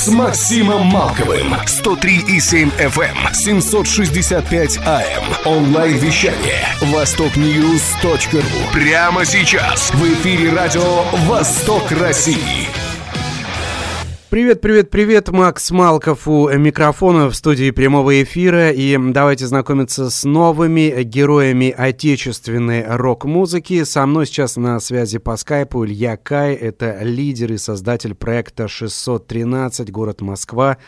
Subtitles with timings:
[0.00, 1.52] с Максимом Малковым.
[1.52, 5.24] 103,7 FM, 765 AM.
[5.44, 6.66] Онлайн-вещание.
[6.80, 8.40] Востокньюз.ру.
[8.72, 9.90] Прямо сейчас.
[9.92, 12.79] В эфире радио «Восток России».
[14.30, 18.70] Привет, привет, привет, Макс Малков у микрофона в студии прямого эфира.
[18.70, 23.82] И давайте знакомиться с новыми героями отечественной рок-музыки.
[23.82, 26.54] Со мной сейчас на связи по скайпу Илья Кай.
[26.54, 30.78] Это лидер и создатель проекта 613, город Москва.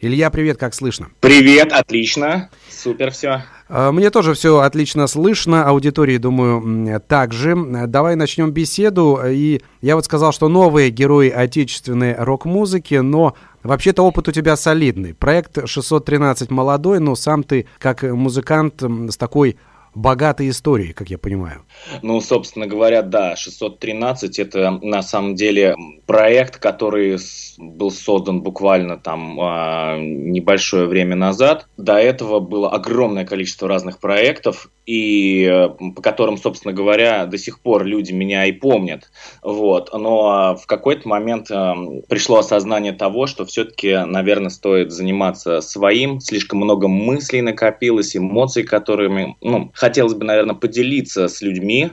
[0.00, 1.08] Илья, привет, как слышно?
[1.20, 3.44] Привет, отлично, супер все.
[3.68, 7.54] А, мне тоже все отлично слышно, аудитории, думаю, также.
[7.86, 9.20] Давай начнем беседу.
[9.26, 15.14] И я вот сказал, что новые герои отечественной рок-музыки, но вообще-то опыт у тебя солидный.
[15.14, 19.56] Проект 613 молодой, но сам ты как музыкант с такой
[19.94, 21.62] богатой историей, как я понимаю.
[22.02, 27.18] Ну, собственно говоря, да, 613 это на самом деле проект, который
[27.58, 31.68] был создан буквально там а, небольшое время назад.
[31.76, 37.60] До этого было огромное количество разных проектов, и э, по которым, собственно говоря, до сих
[37.60, 39.10] пор люди меня и помнят.
[39.42, 39.90] Вот.
[39.92, 41.74] Но в какой-то момент э,
[42.08, 46.20] пришло осознание того, что все-таки, наверное, стоит заниматься своим.
[46.20, 51.90] Слишком много мыслей накопилось, эмоций, которыми ну, хотелось бы, наверное, поделиться с людьми.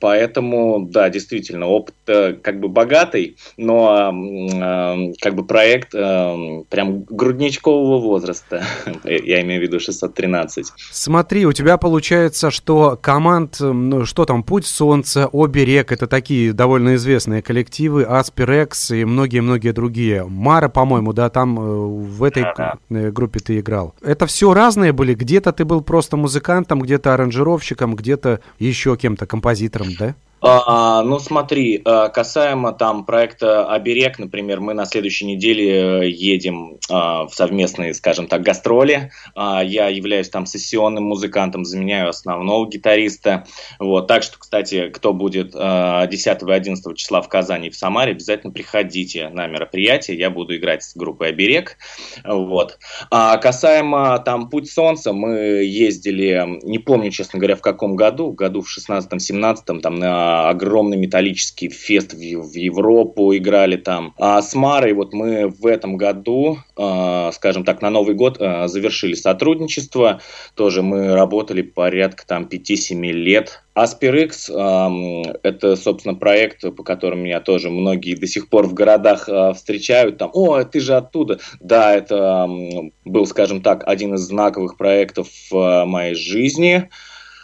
[0.00, 7.02] Поэтому, да, действительно, опыт э, как бы богатый, но э, как бы проект э, прям
[7.04, 8.62] грудничкового возраста,
[9.04, 10.66] я имею в виду 613.
[10.90, 16.94] Смотри, у тебя получается, что команд, ну что там, Путь Солнца, Оберег, это такие довольно
[16.94, 20.24] известные коллективы, Аспирекс и многие-многие другие.
[20.24, 23.10] Мара, по-моему, да, там в этой да, да.
[23.10, 23.94] группе ты играл.
[24.00, 25.14] Это все разные были?
[25.14, 30.14] Где-то ты был просто музыкантом, где-то аранжировщиком, где-то еще кем-то, композитором, да?
[30.40, 36.78] А, ну смотри, а, касаемо там проекта «Оберег», например, мы на следующей неделе э, едем
[36.88, 39.10] а, в совместные, скажем так, гастроли.
[39.34, 43.46] А, я являюсь там сессионным музыкантом, заменяю основного гитариста.
[43.80, 44.06] Вот.
[44.06, 48.52] Так что, кстати, кто будет 10 и 11 числа в Казани и в Самаре, обязательно
[48.52, 50.18] приходите на мероприятие.
[50.18, 51.76] Я буду играть с группой «Оберег».
[52.24, 52.78] Вот.
[53.10, 55.30] А касаемо там «Путь солнца», мы
[55.64, 61.68] ездили, не помню, честно говоря, в каком году, году в 16-17, там на огромный металлический
[61.68, 64.14] фест в, в Европу играли там.
[64.18, 68.68] А с Марой вот мы в этом году, э, скажем так, на Новый год э,
[68.68, 70.20] завершили сотрудничество.
[70.54, 73.62] Тоже мы работали порядка там 5-7 лет.
[73.78, 79.28] Aspirx э, это, собственно, проект, по которому меня тоже многие до сих пор в городах
[79.28, 80.18] э, встречают.
[80.18, 81.38] Там, о, ты же оттуда.
[81.60, 86.88] Да, это э, был, скажем так, один из знаковых проектов в моей жизни.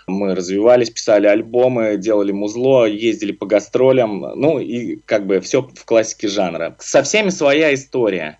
[0.06, 5.84] Мы развивались, писали альбомы, делали музло, ездили по гастролям, ну и как бы все в
[5.84, 6.76] классике жанра.
[6.78, 8.38] Со всеми своя история.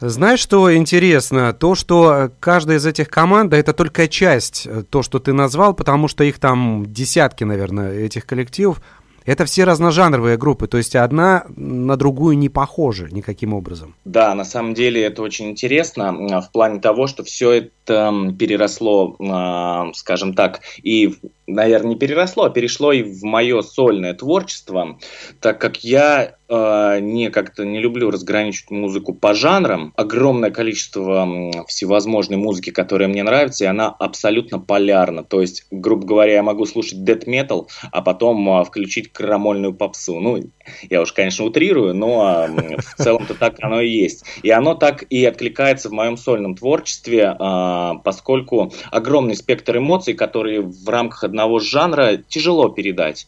[0.00, 1.52] Знаешь, что интересно?
[1.52, 6.08] То, что каждая из этих команд, это только часть, э, то, что ты назвал, потому
[6.08, 8.80] что их там десятки, наверное, этих коллективов.
[9.24, 13.94] Это все разножанровые группы, то есть одна на другую не похожа никаким образом.
[14.04, 19.92] Да, на самом деле это очень интересно в плане того, что все это переросло, а,
[19.94, 21.16] скажем так, и
[21.54, 24.98] наверное, не переросло, а перешло и в мое сольное творчество,
[25.40, 29.92] так как я э, не как-то не люблю разграничивать музыку по жанрам.
[29.96, 35.24] Огромное количество всевозможной музыки, которая мне нравится, и она абсолютно полярна.
[35.24, 40.20] То есть, грубо говоря, я могу слушать death metal, а потом э, включить карамольную попсу.
[40.20, 40.42] Ну,
[40.88, 44.24] я уж, конечно, утрирую, но э, в целом-то так оно и есть.
[44.42, 50.60] И оно так и откликается в моем сольном творчестве, э, поскольку огромный спектр эмоций, которые
[50.60, 53.26] в рамках одного одного жанра тяжело передать.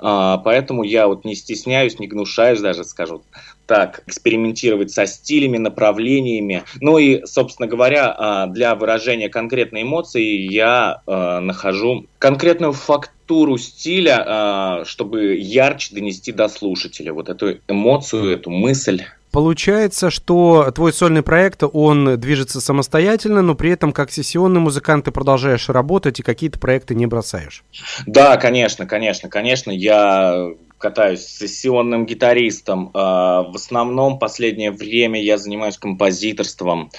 [0.00, 3.22] А, поэтому я вот не стесняюсь, не гнушаюсь даже, скажу
[3.66, 6.64] так, экспериментировать со стилями, направлениями.
[6.80, 14.82] Ну и, собственно говоря, а, для выражения конкретной эмоции я а, нахожу конкретную фактуру стиля,
[14.84, 19.02] чтобы ярче донести до слушателя вот эту эмоцию, эту мысль.
[19.34, 25.10] Получается, что твой сольный проект, он движется самостоятельно, но при этом как сессионный музыкант ты
[25.10, 27.64] продолжаешь работать и какие-то проекты не бросаешь.
[28.06, 29.72] Да, конечно, конечно, конечно.
[29.72, 32.92] Я катаюсь с сессионным гитаристом.
[32.94, 36.92] А, в основном последнее время я занимаюсь композиторством.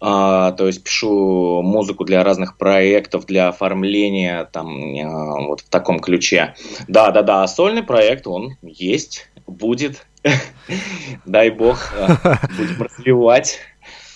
[0.00, 5.98] а, то есть пишу музыку для разных проектов, для оформления, там, а, вот в таком
[5.98, 6.54] ключе.
[6.86, 10.06] Да-да-да, сольный проект, он есть, будет,
[11.26, 13.60] дай бог, а, будем развивать.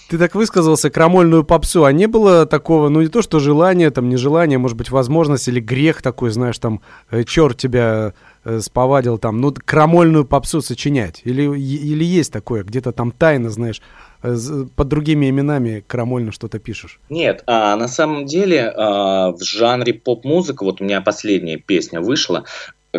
[0.08, 4.08] Ты так высказался, крамольную попсу, а не было такого, ну не то что желание, там
[4.08, 6.80] нежелание, может быть возможность или грех такой, знаешь, там
[7.10, 8.14] э, черт тебя
[8.44, 11.22] э, сповадил там, ну крамольную попсу сочинять?
[11.24, 13.82] Или, или есть такое, где-то там тайно, знаешь,
[14.22, 14.36] э,
[14.76, 17.00] под другими именами крамольно что-то пишешь?
[17.10, 22.44] Нет, а, на самом деле а, в жанре поп-музыка, вот у меня последняя песня вышла,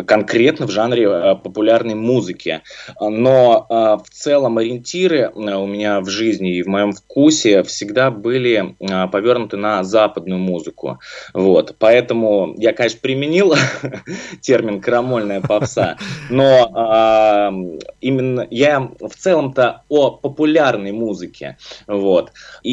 [0.06, 2.62] конкретно в жанре э, популярной музыки.
[3.00, 3.74] Но э,
[4.04, 8.76] в целом ориентиры э, у меня в жизни и в моем вкусе всегда были
[9.10, 10.98] повернуты на западную музыку.
[11.34, 11.76] Вот.
[11.78, 13.54] Поэтому я, конечно, применил
[14.40, 15.96] термин «крамольная попса»,
[16.30, 17.52] но
[18.00, 21.56] именно я в целом-то о популярной музыке.
[21.86, 22.32] Вот.
[22.62, 22.72] И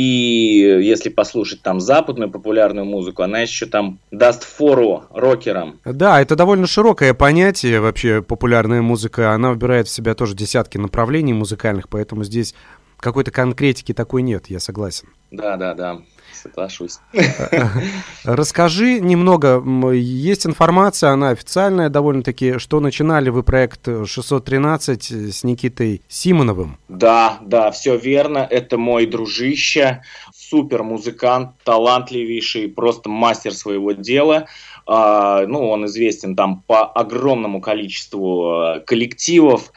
[0.82, 5.80] если послушать там западную популярную музыку, она еще там даст фору рокерам.
[5.86, 11.34] Да, это довольно широкая понятие вообще популярная музыка, она выбирает в себя тоже десятки направлений
[11.34, 12.54] музыкальных, поэтому здесь
[12.98, 15.08] какой-то конкретики такой нет, я согласен.
[15.32, 16.02] Да, да, да
[16.46, 17.00] соглашусь.
[18.24, 26.78] Расскажи немного, есть информация, она официальная довольно-таки, что начинали вы проект 613 с Никитой Симоновым?
[26.88, 30.04] Да, да, все верно, это мой дружище,
[30.34, 34.48] супер музыкант, талантливейший, просто мастер своего дела.
[34.88, 39.72] А, ну, он известен там по огромному количеству э, коллективов.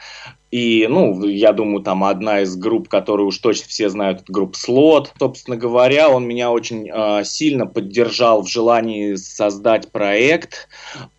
[0.51, 4.57] И, ну, я думаю, там одна из групп, которую уж точно все знают, это группа
[4.57, 5.13] Слот.
[5.19, 10.67] Собственно говоря, он меня очень э, сильно поддержал в желании создать проект.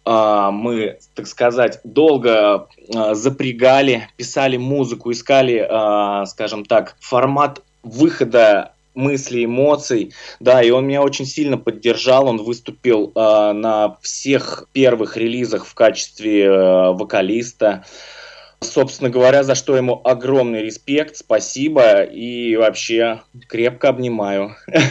[0.05, 8.75] Э, мы, так сказать, долго э, запрягали, писали музыку, искали, э, скажем так, формат выхода
[8.95, 15.17] мыслей, эмоций, да, и он меня очень сильно поддержал, он выступил э, на всех первых
[15.17, 17.85] релизах в качестве э, вокалиста,
[18.61, 24.57] собственно говоря, за что ему огромный респект, спасибо и вообще крепко обнимаю.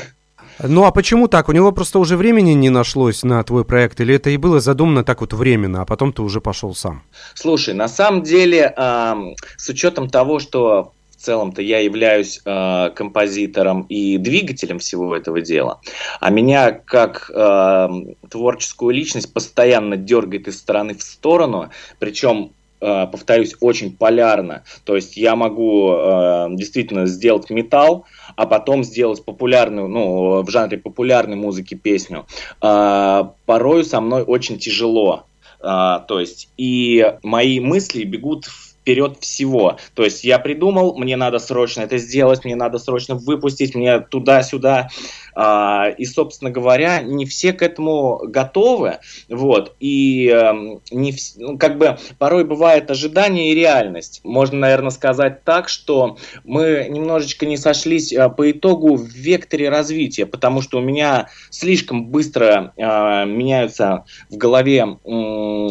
[0.62, 1.48] Ну а почему так?
[1.48, 5.06] У него просто уже времени не нашлось на твой проект, или это и было задумано
[5.06, 7.04] так вот временно, а потом ты уже пошел сам?
[7.34, 9.16] Слушай, на самом деле, э,
[9.56, 15.82] с учетом того, что целом-то я являюсь э, композитором и двигателем всего этого дела,
[16.20, 17.90] а меня как э,
[18.30, 21.70] творческую личность постоянно дергает из стороны в сторону,
[22.00, 24.64] причем э, повторюсь, очень полярно.
[24.86, 28.06] То есть я могу э, действительно сделать металл,
[28.36, 32.26] а потом сделать популярную, ну, в жанре популярной музыки песню.
[32.62, 35.26] Э, порою со мной очень тяжело.
[35.62, 39.78] Uh, то есть и мои мысли бегут в вперед всего.
[39.94, 44.90] То есть я придумал, мне надо срочно это сделать, мне надо срочно выпустить, мне туда-сюда.
[45.36, 48.98] А, и, собственно говоря, не все к этому готовы.
[49.30, 49.76] Вот.
[49.80, 54.22] И эм, не ну, как бы порой бывает ожидание и реальность.
[54.24, 60.26] Можно, наверное, сказать так, что мы немножечко не сошлись э, по итогу в векторе развития,
[60.26, 64.98] потому что у меня слишком быстро э, меняются в голове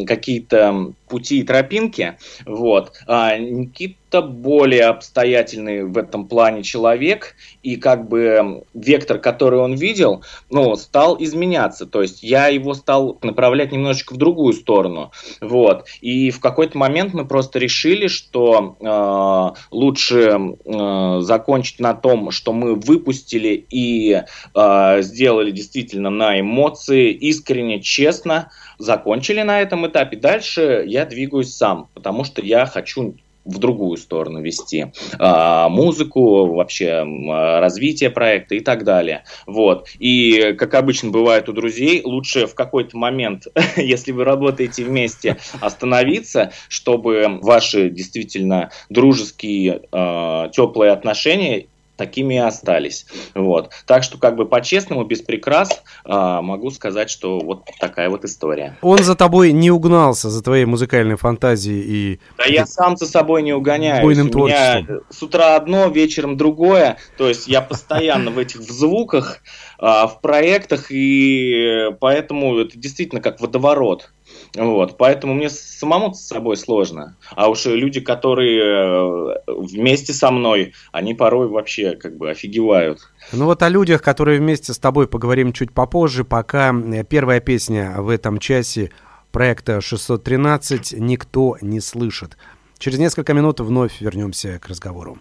[0.07, 2.17] какие-то пути и тропинки.
[2.47, 2.93] Вот.
[3.11, 10.23] А Никита более обстоятельный в этом плане человек, и как бы вектор, который он видел,
[10.51, 11.87] ну, стал изменяться.
[11.87, 15.13] То есть я его стал направлять немножечко в другую сторону.
[15.41, 15.87] Вот.
[16.01, 22.53] И в какой-то момент мы просто решили, что э, лучше э, закончить на том, что
[22.53, 24.23] мы выпустили и
[24.55, 30.17] э, сделали действительно на эмоции, искренне, честно, закончили на этом этапе.
[30.17, 33.15] Дальше я двигаюсь сам, потому что я хочу
[33.49, 39.25] в другую сторону вести а, музыку, вообще развитие проекта и так далее.
[39.47, 39.89] Вот.
[39.99, 46.53] И, как обычно бывает у друзей, лучше в какой-то момент, если вы работаете вместе, остановиться,
[46.69, 51.67] чтобы ваши действительно дружеские, э, теплые отношения
[51.99, 53.07] такими и остались.
[53.35, 53.71] Вот.
[53.85, 58.79] Так что, как бы по-честному, без прикрас, э, могу сказать, что вот такая вот история.
[58.81, 62.21] Он за тобой не угнался, за твоей музыкальной фантазией и...
[62.39, 64.03] Да я сам за собой не угоняюсь.
[64.03, 66.97] Буйным У меня с утра одно, вечером другое.
[67.19, 69.41] То есть я постоянно в этих звуках,
[69.81, 74.13] э, в проектах, и поэтому это действительно как водоворот.
[74.55, 77.17] Вот, поэтому мне самому с собой сложно.
[77.35, 83.01] А уж люди, которые э, вместе со мной, они порой вообще как бы офигевают.
[83.33, 87.95] Ну вот о людях, которые вместе с тобой поговорим чуть попозже, пока э, первая песня
[87.99, 88.91] в этом часе
[89.33, 92.37] проекта 613 «Никто не слышит».
[92.79, 95.19] Через несколько минут вновь вернемся к разговору.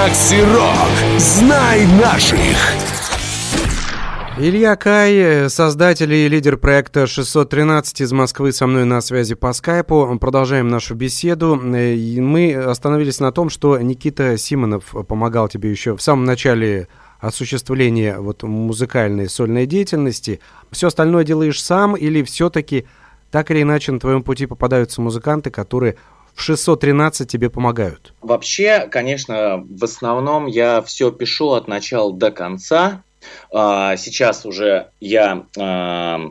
[0.00, 1.18] Макси Рок.
[1.18, 2.56] Знай наших.
[4.38, 10.16] Илья Кай, создатель и лидер проекта 613 из Москвы, со мной на связи по скайпу.
[10.18, 11.54] Продолжаем нашу беседу.
[11.54, 16.88] Мы остановились на том, что Никита Симонов помогал тебе еще в самом начале
[17.18, 20.40] осуществления вот музыкальной сольной деятельности.
[20.70, 22.86] Все остальное делаешь сам или все-таки
[23.30, 25.96] так или иначе на твоем пути попадаются музыканты, которые
[26.34, 28.14] в 613 тебе помогают?
[28.20, 33.02] Вообще, конечно, в основном я все пишу от начала до конца.
[33.52, 36.30] А, сейчас уже я а,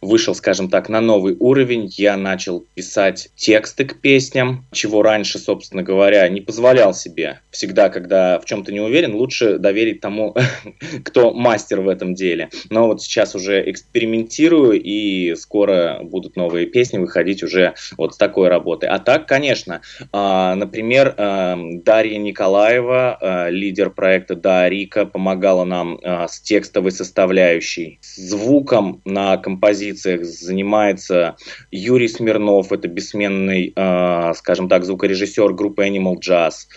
[0.00, 1.88] вышел, скажем так, на новый уровень.
[1.96, 7.40] Я начал писать тексты к песням, чего раньше, собственно говоря, не позволял себе.
[7.50, 10.36] Всегда, когда в чем-то не уверен, лучше доверить тому,
[11.04, 12.50] кто мастер в этом деле.
[12.70, 18.48] Но вот сейчас уже экспериментирую, и скоро будут новые песни выходить уже вот с такой
[18.48, 18.88] работой.
[18.88, 19.80] А так, конечно,
[20.12, 25.98] а, например, Дарья Николаева, лидер проекта Дарика, помогала нам
[26.28, 27.98] с текстовой составляющей.
[28.02, 31.36] Звуком на композициях занимается
[31.70, 36.68] Юрий Смирнов, это бессменный, э, скажем так, звукорежиссер группы Animal Jazz.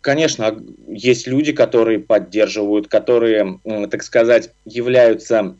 [0.00, 0.56] Конечно,
[0.88, 3.58] есть люди, которые поддерживают, которые,
[3.90, 5.56] так сказать, являются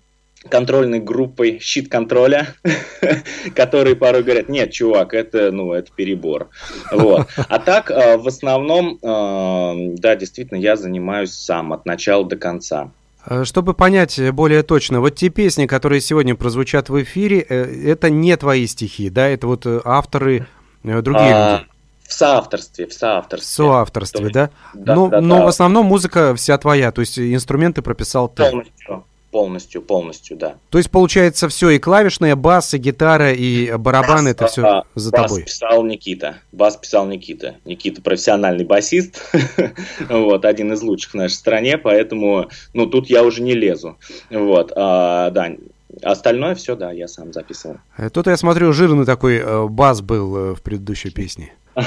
[0.48, 2.54] контрольной группой щит контроля,
[3.54, 6.48] которые порой говорят, нет, чувак, это, ну, это перебор.
[6.92, 7.26] Вот.
[7.36, 12.92] А так, э, в основном, э, да, действительно, я занимаюсь сам от начала до конца.
[13.28, 18.08] Э, чтобы понять более точно, вот те песни, которые сегодня прозвучат в эфире, э, это
[18.08, 20.46] не твои стихи, да, это вот э, авторы
[20.82, 21.68] другие а, люди.
[22.06, 23.46] В соавторстве, в соавторстве.
[23.46, 24.50] В соавторстве, есть, да?
[24.72, 24.94] да?
[24.94, 25.44] Но, да, но да.
[25.44, 28.44] в основном музыка вся твоя, то есть инструменты прописал ты.
[28.44, 30.56] Полностью, полностью, полностью, да.
[30.70, 34.84] То есть получается все, и клавишная, бас, и гитара, и барабан, бас, это все а,
[34.94, 35.42] за бас тобой?
[35.42, 37.56] Бас писал Никита, бас писал Никита.
[37.64, 39.22] Никита профессиональный басист,
[40.08, 43.98] вот, один из лучших в нашей стране, поэтому, ну, тут я уже не лезу,
[44.30, 45.54] вот, а, да,
[46.02, 47.78] Остальное все, да, я сам записывал.
[47.96, 51.54] Э, тут я смотрю, жирный такой э, бас был э, в предыдущей песне.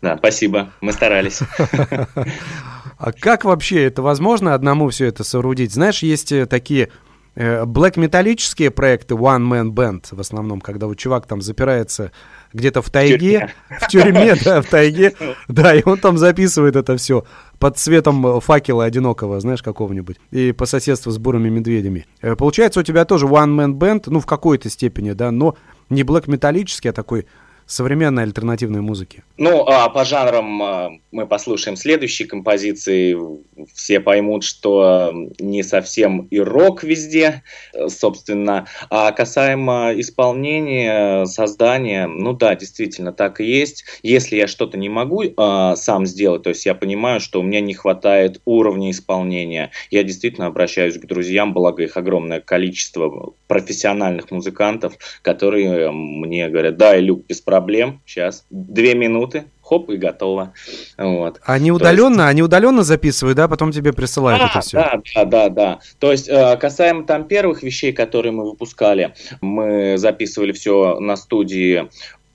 [0.00, 1.40] Да, спасибо, мы старались.
[2.98, 5.72] А как вообще это возможно одному все это соорудить?
[5.72, 6.90] Знаешь, есть э, такие
[7.36, 12.10] блэк-металлические проекты One Man Band, в основном, когда вот чувак там запирается
[12.52, 15.14] где-то в тайге, в тюрьме, да, в тайге,
[15.46, 17.24] да, и он там записывает это все
[17.60, 22.06] под цветом факела одинокого, знаешь, какого-нибудь, и по соседству с бурыми медведями.
[22.22, 25.56] Э, получается, у тебя тоже One Man Band, ну, в какой-то степени, да, но
[25.90, 27.26] не блэк-металлический, а такой
[27.68, 29.22] современной альтернативной музыки?
[29.36, 33.16] Ну, а по жанрам а, мы послушаем следующие композиции.
[33.72, 37.42] Все поймут, что не совсем и рок везде,
[37.88, 38.66] собственно.
[38.88, 43.84] А касаемо исполнения, создания, ну да, действительно, так и есть.
[44.02, 47.60] Если я что-то не могу э, сам сделать, то есть я понимаю, что у меня
[47.60, 54.94] не хватает уровня исполнения, я действительно обращаюсь к друзьям, благо их огромное количество профессиональных музыкантов,
[55.22, 60.52] которые мне говорят, да, Илюк, без проблем, сейчас, две минуты, хоп, и готово.
[60.96, 61.40] Вот.
[61.44, 62.30] Они удаленно, есть...
[62.30, 64.76] они удаленно записывают, да, потом тебе присылают да, это все.
[64.76, 65.78] Да, да, да, да.
[65.98, 71.88] То есть э, касаемо там первых вещей, которые мы выпускали, мы записывали все на студии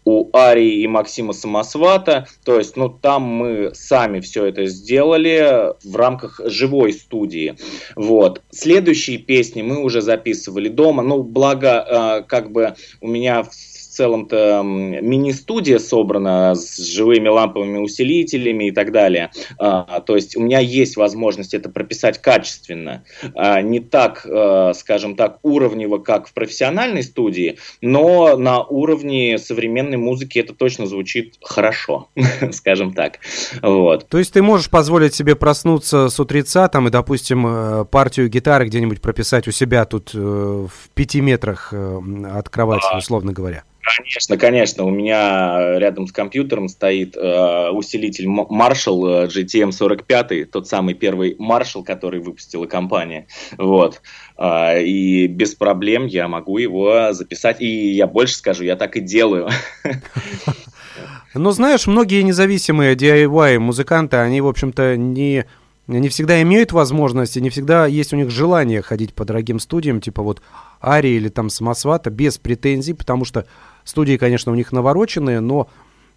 [0.05, 2.27] у Арии и Максима Самосвата.
[2.43, 7.55] То есть, ну, там мы сами все это сделали в рамках живой студии.
[7.95, 8.41] Вот.
[8.51, 11.03] Следующие песни мы уже записывали дома.
[11.03, 13.45] Ну, благо, э, как бы у меня
[13.93, 19.31] целом-то мини-студия собрана с живыми ламповыми усилителями и так далее.
[19.57, 23.03] А, то есть у меня есть возможность это прописать качественно.
[23.35, 29.97] А, не так, а, скажем так, уровнево, как в профессиональной студии, но на уровне современной
[29.97, 32.09] музыки это точно звучит хорошо,
[32.51, 33.19] скажем так.
[33.61, 34.07] Вот.
[34.09, 38.65] То есть ты можешь позволить себе проснуться с утреца там и, допустим, э, партию гитары
[38.65, 41.99] где-нибудь прописать у себя тут э, в пяти метрах э,
[42.33, 43.63] от кровати, условно говоря?
[43.83, 44.85] Конечно, конечно.
[44.85, 51.83] У меня рядом с компьютером стоит э, усилитель Marshall GTM 45, тот самый первый Marshall,
[51.83, 53.27] который выпустила компания.
[53.57, 54.01] Вот.
[54.37, 57.59] Э, и без проблем я могу его записать.
[57.59, 59.49] И я больше скажу, я так и делаю.
[61.33, 65.45] Но знаешь, многие независимые DIY музыканты, они, в общем-то, не
[65.87, 69.99] не всегда имеют возможность, и не всегда есть у них желание ходить по дорогим студиям,
[69.99, 70.41] типа вот
[70.79, 73.45] Ари или там Самосвата, без претензий, потому что
[73.83, 75.67] студии, конечно, у них навороченные, но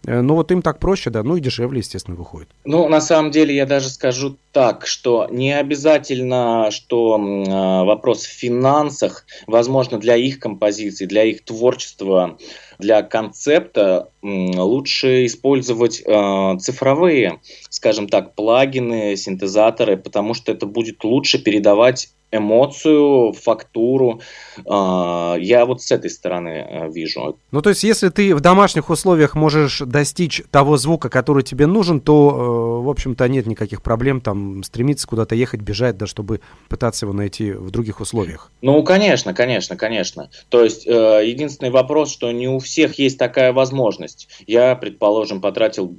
[0.04, 2.48] но вот им так проще, да, ну и дешевле, естественно, выходит.
[2.64, 8.30] Ну, на самом деле, я даже скажу так, что не обязательно, что э, вопрос в
[8.30, 12.38] финансах, возможно, для их композиций, для их творчества,
[12.78, 21.04] для концепта э, лучше использовать э, цифровые, скажем так, плагины, синтезаторы, потому что это будет
[21.04, 24.20] лучше передавать эмоцию, фактуру.
[24.68, 27.38] А, я вот с этой стороны э, вижу.
[27.50, 32.00] Ну, то есть, если ты в домашних условиях можешь достичь того звука, который тебе нужен,
[32.00, 37.06] то, э, в общем-то, нет никаких проблем там стремиться куда-то ехать, бежать, да, чтобы пытаться
[37.06, 38.50] его найти в других условиях.
[38.60, 40.30] Ну, конечно, конечно, конечно.
[40.48, 44.28] То есть, э, единственный вопрос, что не у всех есть такая возможность.
[44.46, 45.96] Я, предположим, потратил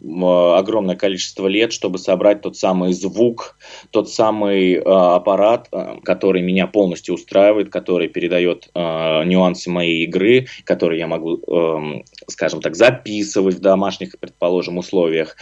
[0.56, 3.58] огромное количество лет, чтобы собрать тот самый звук,
[3.92, 5.70] тот самый аппарат,
[6.04, 12.02] который который меня полностью устраивает, который передает э, нюансы моей игры, который я могу, э,
[12.28, 15.38] скажем так, записывать в домашних, предположим, условиях.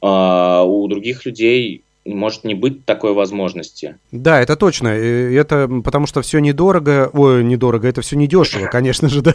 [0.00, 3.98] У других людей может не быть такой возможности.
[4.10, 4.88] Да, это точно.
[4.88, 7.10] Это потому что все недорого.
[7.12, 9.34] Ой, недорого, это все недешево, конечно же, да.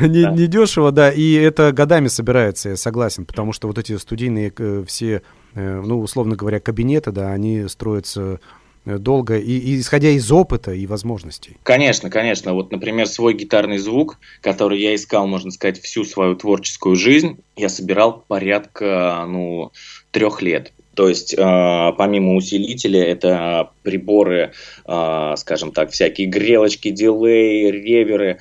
[0.00, 1.10] Недешево, да.
[1.10, 3.24] И это годами собирается, я согласен.
[3.24, 5.22] Потому что вот эти студийные э, все,
[5.54, 8.40] э, ну, условно говоря, кабинеты, да, они строятся
[8.86, 11.56] Э, долго, и, и исходя из опыта и возможностей.
[11.62, 12.52] Конечно, конечно.
[12.52, 17.68] Вот, например, свой гитарный звук, который я искал, можно сказать, всю свою творческую жизнь, я
[17.68, 19.72] собирал порядка, ну,
[20.10, 20.72] трех лет.
[20.94, 24.52] То есть, э, помимо усилителя, это приборы,
[24.86, 28.38] э, скажем так, всякие грелочки, дилей, реверы,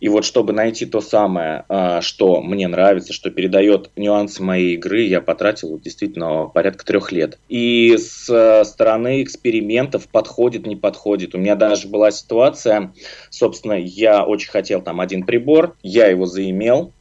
[0.00, 5.02] и вот чтобы найти то самое, а, что мне нравится, что передает нюансы моей игры,
[5.02, 7.38] я потратил действительно порядка трех лет.
[7.50, 11.34] И с стороны экспериментов подходит, не подходит.
[11.34, 12.94] У меня даже была ситуация,
[13.28, 16.92] собственно, я очень хотел там один прибор, я его заимел,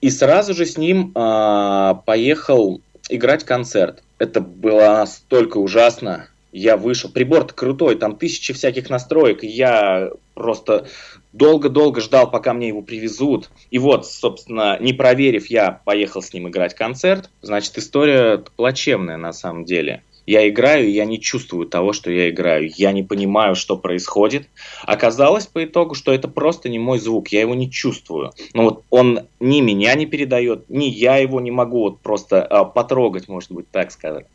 [0.00, 4.02] и сразу же с ним поехал играть концерт.
[4.24, 7.10] Это было настолько ужасно, я вышел.
[7.10, 9.42] Прибор крутой, там тысячи всяких настроек.
[9.42, 10.86] Я просто
[11.34, 13.50] долго-долго ждал, пока мне его привезут.
[13.70, 17.28] И вот, собственно, не проверив, я поехал с ним играть концерт.
[17.42, 20.02] Значит, история плачевная на самом деле.
[20.26, 22.70] Я играю, и я не чувствую того, что я играю.
[22.76, 24.48] Я не понимаю, что происходит.
[24.82, 28.32] Оказалось по итогу, что это просто не мой звук, я его не чувствую.
[28.52, 32.64] Ну вот он ни меня не передает, ни я его не могу вот просто а,
[32.64, 34.26] потрогать, может быть, так сказать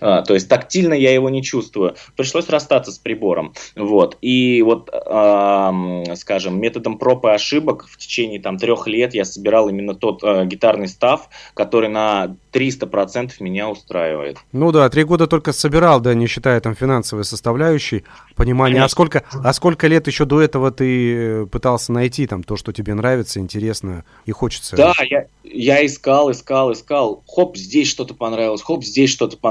[0.00, 1.94] А, то есть тактильно я его не чувствую.
[2.16, 3.54] Пришлось расстаться с прибором.
[3.76, 4.16] Вот.
[4.20, 5.72] И вот, а,
[6.16, 10.44] скажем, методом проб и ошибок в течение там трех лет я собирал именно тот а,
[10.44, 14.38] гитарный став, который на 300% меня устраивает.
[14.52, 18.04] Ну да, три года только собирал, да, не считая там финансовой составляющей,
[18.36, 18.82] понимание.
[18.82, 22.72] А сколько, а сколько лет еще до этого ты э, пытался найти там то, что
[22.72, 24.76] тебе нравится, интересно и хочется?
[24.76, 27.22] Да, я, я искал, искал, искал.
[27.28, 29.49] Хоп, здесь что-то понравилось, хоп, здесь что-то понравилось.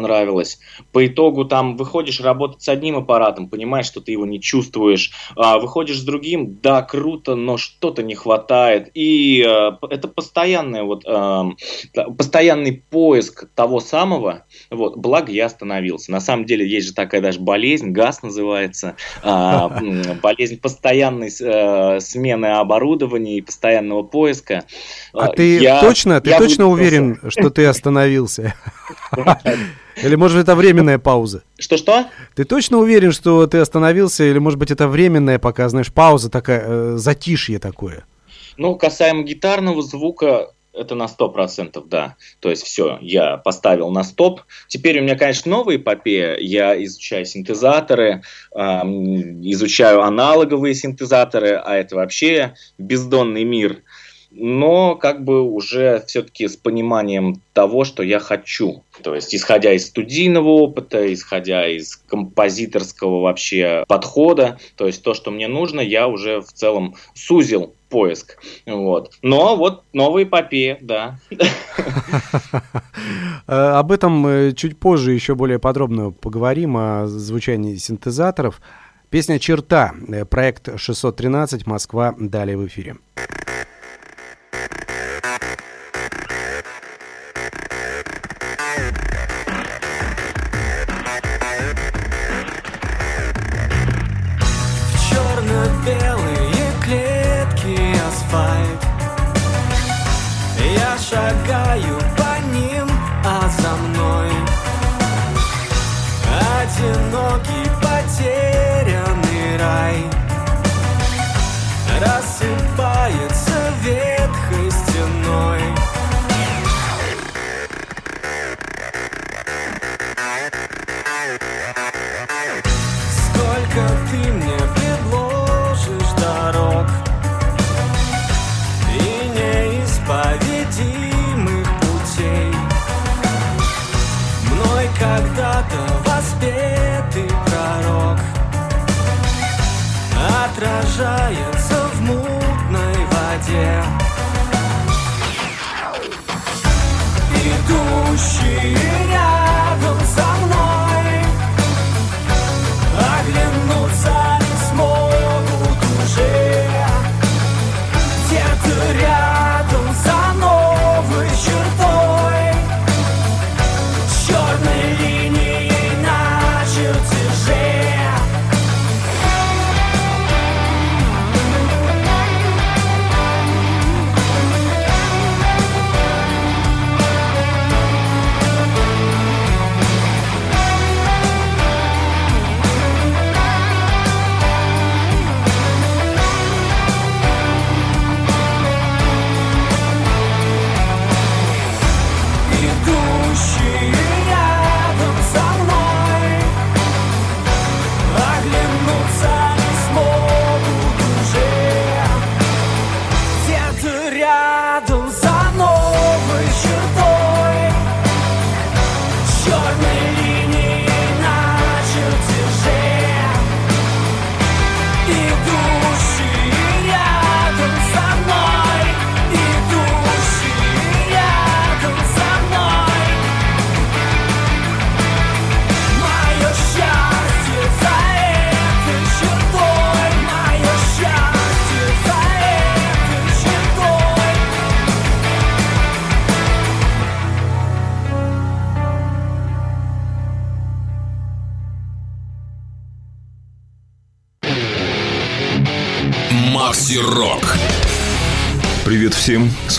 [0.91, 5.11] По итогу там выходишь работать с одним аппаратом, понимаешь, что ты его не чувствуешь.
[5.35, 8.89] А, выходишь с другим, да, круто, но что-то не хватает.
[8.93, 11.49] И а, это постоянный вот, а,
[12.17, 14.45] постоянный поиск того самого.
[14.69, 16.11] Вот, благо я остановился.
[16.11, 18.95] На самом деле есть же такая даже болезнь, газ называется.
[19.23, 19.69] А,
[20.21, 24.65] болезнь постоянной а, смены оборудования и постоянного поиска.
[25.13, 28.55] А ты я точно, ты точно уверен, что ты остановился?
[30.03, 31.43] Или, может, это временная пауза?
[31.57, 32.05] Что-что?
[32.35, 34.23] Ты точно уверен, что ты остановился?
[34.23, 38.05] Или, может быть, это временная пока, знаешь, пауза такая, э, затишье такое?
[38.57, 42.15] Ну, касаемо гитарного звука, это на сто процентов, да.
[42.39, 44.41] То есть все, я поставил на стоп.
[44.67, 46.37] Теперь у меня, конечно, новая эпопея.
[46.37, 48.21] Я изучаю синтезаторы,
[48.53, 53.81] э, изучаю аналоговые синтезаторы, а это вообще бездонный мир
[54.31, 58.83] но как бы уже все-таки с пониманием того, что я хочу.
[59.01, 65.31] То есть, исходя из студийного опыта, исходя из композиторского вообще подхода, то есть то, что
[65.31, 68.37] мне нужно, я уже в целом сузил поиск.
[68.65, 69.11] Вот.
[69.21, 71.19] Но вот новая эпопея, да.
[73.47, 78.61] Об этом э, чуть позже еще более подробно поговорим, о звучании синтезаторов.
[79.09, 82.97] Песня «Черта», э, проект 613, Москва, далее в эфире.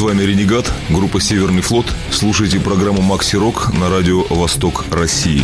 [0.01, 1.85] С вами Ренегат, группа «Северный флот».
[2.11, 5.43] Слушайте программу «Макси Рок» на радио «Восток России».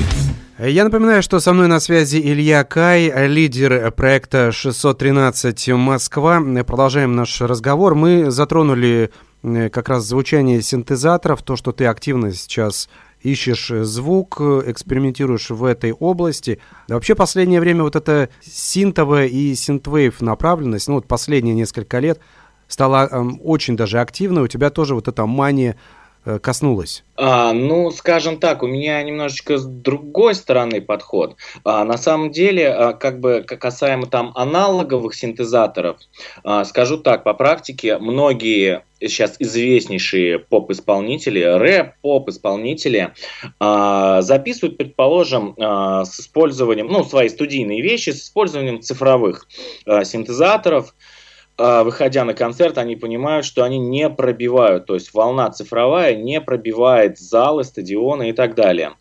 [0.58, 6.40] Я напоминаю, что со мной на связи Илья Кай, лидер проекта 613 Москва.
[6.66, 7.94] Продолжаем наш разговор.
[7.94, 9.10] Мы затронули
[9.42, 12.88] э, как раз звучание синтезаторов, то, что ты активно сейчас
[13.20, 16.60] ищешь звук, экспериментируешь в этой области.
[16.88, 22.20] Вообще последнее время вот эта синтовая и синтвейв направленность, ну вот последние несколько лет,
[22.68, 24.42] стала э, очень даже активной.
[24.42, 25.76] У тебя тоже вот эта мания
[26.28, 27.04] Э, коснулась?
[27.14, 31.36] А, ну, скажем так, у меня немножечко с другой стороны подход.
[31.62, 35.98] А, на самом деле, а, как бы касаемо там аналоговых синтезаторов,
[36.42, 43.12] а, скажу так, по практике многие сейчас известнейшие поп-исполнители, рэп-поп-исполнители
[43.60, 49.46] а, записывают, предположим, а, с использованием, ну, свои студийные вещи с использованием цифровых
[49.86, 50.92] а, синтезаторов,
[51.58, 57.18] выходя на концерт, они понимают, что они не пробивают, то есть волна цифровая не пробивает
[57.18, 58.92] залы, стадионы и так далее.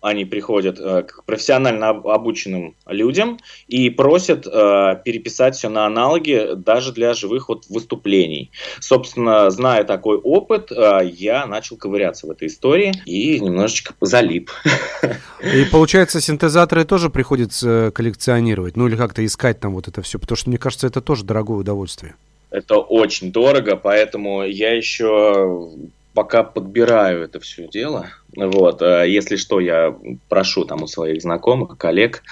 [0.00, 6.92] Они приходят э, к профессионально обученным людям и просят э, переписать все на аналоги даже
[6.92, 8.50] для живых вот выступлений.
[8.80, 14.50] Собственно, зная такой опыт, э, я начал ковыряться в этой истории и немножечко залип.
[15.42, 20.36] И получается, синтезаторы тоже приходится коллекционировать, ну или как-то искать там вот это все, потому
[20.36, 22.03] что мне кажется, это тоже дорогое удовольствие.
[22.54, 25.72] Это очень дорого, поэтому я еще
[26.14, 28.10] пока подбираю это все дело.
[28.36, 29.94] Вот, э, если что, я
[30.28, 32.22] прошу там у своих знакомых, коллег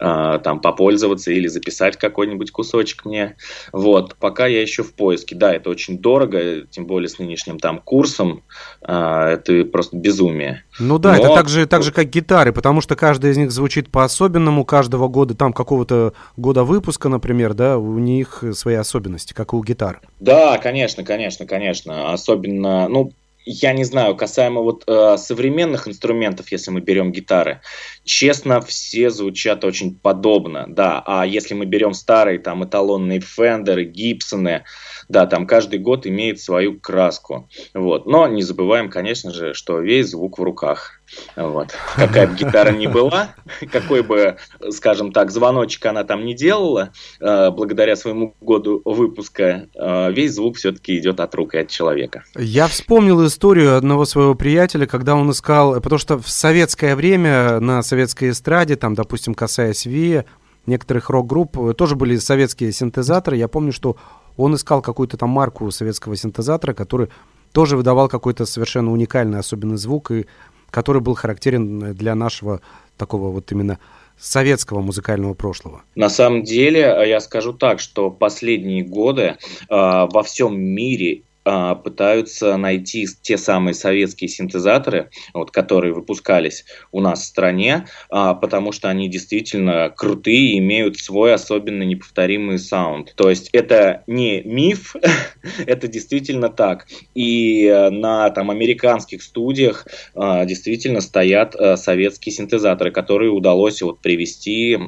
[0.00, 3.36] э, там попользоваться или записать какой-нибудь кусочек мне.
[3.72, 5.34] Вот, пока я еще в поиске.
[5.36, 8.42] Да, это очень дорого, тем более с нынешним там курсом.
[8.86, 10.64] Э, это просто безумие.
[10.78, 11.18] Ну да, Но...
[11.18, 15.08] это так же, так же, как гитары, потому что каждая из них звучит по-особенному каждого
[15.08, 20.00] года, там какого-то года выпуска, например, да, у них свои особенности, как и у гитар.
[20.20, 22.12] Да, конечно, конечно, конечно.
[22.12, 23.12] Особенно, ну,
[23.44, 27.60] я не знаю, касаемо вот э, современных инструментов, если мы берем гитары,
[28.04, 31.02] честно, все звучат очень подобно, да.
[31.06, 34.64] А если мы берем старые там эталонные Фендеры, Гибсоны,
[35.08, 38.06] да, там каждый год имеет свою краску, вот.
[38.06, 41.00] Но не забываем, конечно же, что весь звук в руках.
[41.36, 41.74] Вот.
[41.96, 43.34] Какая бы гитара ни была,
[43.70, 44.36] какой бы,
[44.70, 46.90] скажем так, звоночек она там не делала,
[47.20, 52.24] э, благодаря своему году выпуска, э, весь звук все-таки идет от рук и от человека.
[52.36, 57.82] Я вспомнил историю одного своего приятеля, когда он искал, потому что в советское время на
[57.82, 60.24] советской эстраде, там, допустим, касаясь Ви,
[60.66, 63.36] некоторых рок-групп, э, тоже были советские синтезаторы.
[63.36, 63.96] Я помню, что
[64.36, 67.08] он искал какую-то там марку советского синтезатора, который
[67.52, 70.26] тоже выдавал какой-то совершенно уникальный особенный звук и
[70.74, 72.60] который был характерен для нашего
[72.96, 73.78] такого вот именно
[74.18, 75.82] советского музыкального прошлого?
[75.94, 79.36] На самом деле, я скажу так, что последние годы э,
[79.68, 87.24] во всем мире пытаются найти те самые советские синтезаторы, вот, которые выпускались у нас в
[87.24, 93.14] стране, а, потому что они действительно крутые и имеют свой особенно неповторимый саунд.
[93.16, 94.96] То есть это не миф,
[95.66, 96.86] это действительно так.
[97.14, 104.00] И э, на там, американских студиях а, действительно стоят э, советские синтезаторы, которые удалось вот,
[104.00, 104.78] привести,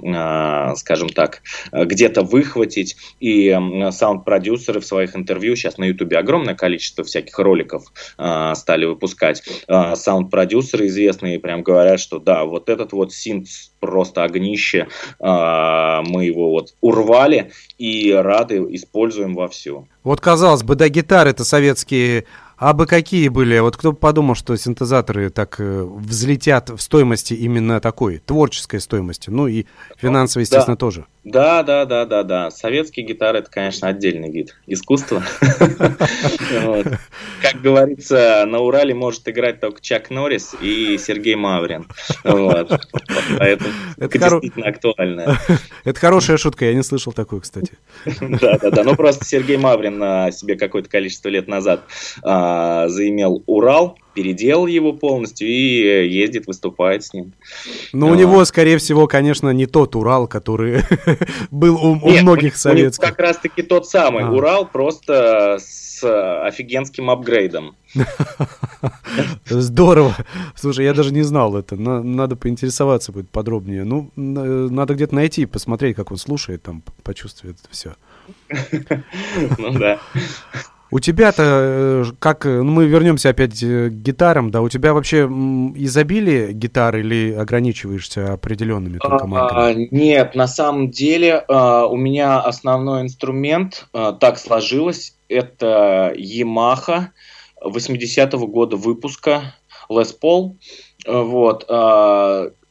[0.76, 1.42] скажем так,
[1.72, 2.96] где-то выхватить.
[3.20, 3.56] И
[3.90, 9.42] саунд-продюсеры в своих интервью, сейчас на ютубе огромное огромное количество всяких роликов э, стали выпускать.
[9.68, 13.48] Э, саунд-продюсеры известные прям говорят, что да, вот этот вот синт
[13.80, 14.88] просто огнище,
[15.20, 19.88] э, мы его вот урвали и рады используем вовсю.
[20.02, 22.24] Вот казалось бы, да, гитары это советские
[22.58, 23.58] а бы какие были?
[23.58, 29.28] Вот кто бы подумал, что синтезаторы так э, взлетят в стоимости именно такой, творческой стоимости,
[29.28, 29.66] ну и
[29.98, 30.80] финансовой, естественно, да.
[30.80, 31.06] тоже.
[31.26, 32.50] Да, да, да, да, да.
[32.52, 35.24] Советские гитары это, конечно, отдельный вид искусства.
[37.42, 41.88] Как говорится, на Урале может играть только Чак Норрис и Сергей Маврин.
[42.22, 42.78] Поэтому
[43.96, 45.38] это действительно актуально.
[45.84, 47.72] Это хорошая шутка, я не слышал такую, кстати.
[48.20, 48.84] Да, да, да.
[48.84, 51.82] Ну просто Сергей Маврин на себе какое-то количество лет назад
[52.46, 57.32] а, заимел Урал, переделал его полностью и ездит, выступает с ним.
[57.92, 58.12] Но ну, а.
[58.12, 60.82] у него, скорее всего, конечно, не тот Урал, который
[61.50, 63.04] был у, у Нет, многих у, советских.
[63.04, 64.30] У как раз-таки тот самый а.
[64.30, 66.02] Урал, просто с
[66.46, 67.74] офигенским апгрейдом.
[69.46, 70.14] Здорово.
[70.54, 71.76] Слушай, я даже не знал это.
[71.76, 73.84] Надо поинтересоваться будет подробнее.
[73.84, 77.94] Ну, надо где-то найти, посмотреть, как он слушает, там, почувствует все.
[79.58, 80.00] Ну да.
[80.90, 84.94] У тебя-то, э, как, э, ну мы вернемся опять э, к гитарам, да, у тебя
[84.94, 89.60] вообще изобилие гитар или ограничиваешься определенными только марками?
[89.60, 97.06] А, нет, на самом деле а, у меня основной инструмент, а, так сложилось, это Yamaha
[97.64, 99.54] 80-го года выпуска
[99.90, 100.56] Les Paul.
[101.06, 101.64] Вот,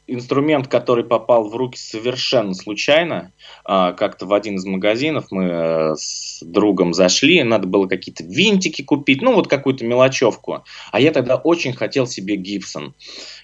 [0.06, 3.32] инструмент, который попал в руки совершенно случайно.
[3.64, 8.82] А, как-то в один из магазинов мы э, с другом зашли, надо было какие-то винтики
[8.82, 10.64] купить, ну вот какую-то мелочевку.
[10.92, 12.94] А я тогда очень хотел себе Гибсон.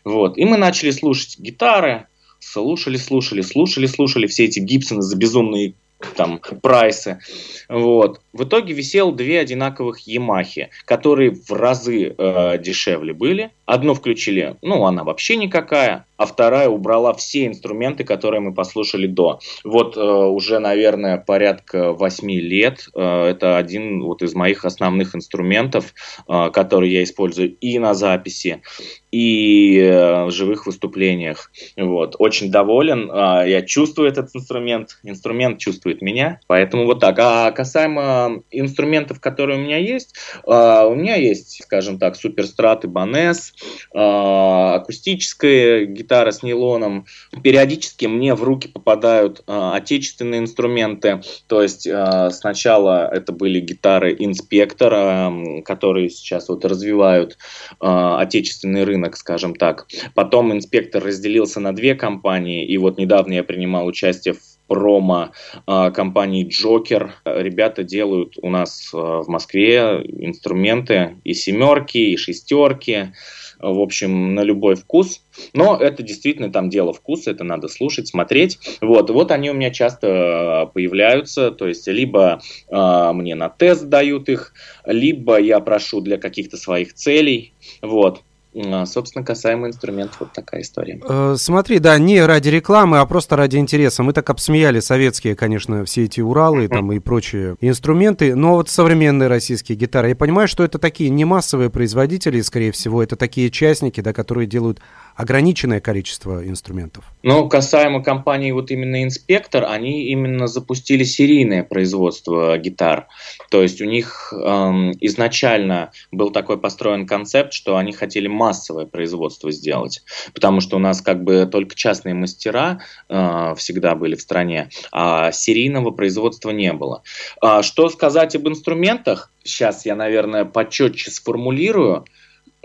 [0.04, 0.38] Вот.
[0.38, 2.06] И мы начали слушать гитары,
[2.38, 5.74] слушали, слушали, слушали, слушали все эти Гибсоны за безумные
[6.16, 7.20] там прайсы.
[7.68, 8.21] Вот.
[8.32, 13.50] В итоге висел две одинаковых Ямахи, которые в разы э, дешевле были.
[13.66, 19.40] Одну включили, ну, она вообще никакая, а вторая убрала все инструменты, которые мы послушали до.
[19.64, 22.88] Вот э, уже, наверное, порядка восьми лет.
[22.94, 25.94] Э, это один вот из моих основных инструментов,
[26.28, 28.62] э, который я использую и на записи,
[29.10, 31.50] и э, в живых выступлениях.
[31.76, 32.16] Вот.
[32.18, 33.10] Очень доволен.
[33.10, 36.40] Э, я чувствую этот инструмент, инструмент чувствует меня.
[36.46, 37.18] Поэтому вот так.
[37.18, 40.14] А касаемо инструментов, которые у меня есть,
[40.46, 43.52] э, у меня есть, скажем так, суперстрат Ibanez,
[43.94, 47.06] э, акустическая гитара с нейлоном.
[47.42, 51.22] Периодически мне в руки попадают э, отечественные инструменты.
[51.46, 51.88] То есть
[52.30, 55.32] сначала это были гитары Инспектора,
[55.64, 57.38] которые сейчас вот развивают
[57.80, 59.86] отечественный рынок, скажем так.
[60.14, 65.32] Потом инспектор разделился на две компании, и вот недавно я принимал участие в промо
[65.66, 67.14] э, компании Джокер.
[67.26, 73.12] Ребята делают у нас э, в Москве инструменты и семерки, и шестерки,
[73.60, 75.20] в общем, на любой вкус.
[75.52, 78.58] Но это действительно там дело вкуса, это надо слушать, смотреть.
[78.80, 84.30] Вот, вот они у меня часто появляются, то есть либо э, мне на тест дают
[84.30, 84.54] их,
[84.86, 87.52] либо я прошу для каких-то своих целей.
[87.82, 88.22] Вот.
[88.54, 91.00] А, собственно, касаемо инструментов, вот такая история.
[91.08, 94.02] Э, смотри, да, не ради рекламы, а просто ради интереса.
[94.02, 99.28] Мы так обсмеяли советские, конечно, все эти Уралы там и прочие инструменты, но вот современные
[99.28, 100.10] российские гитары.
[100.10, 104.46] Я понимаю, что это такие не массовые производители, скорее всего, это такие частники, да, которые
[104.46, 104.80] делают
[105.16, 107.04] ограниченное количество инструментов.
[107.22, 113.08] Ну, касаемо компании вот именно Инспектор, они именно запустили серийное производство гитар.
[113.50, 119.50] То есть у них эм, изначально был такой построен концепт, что они хотели массовое производство
[119.50, 120.02] сделать,
[120.34, 125.30] потому что у нас как бы только частные мастера э, всегда были в стране, а
[125.32, 127.02] серийного производства не было.
[127.40, 129.30] А что сказать об инструментах?
[129.44, 132.04] Сейчас я, наверное, почетче сформулирую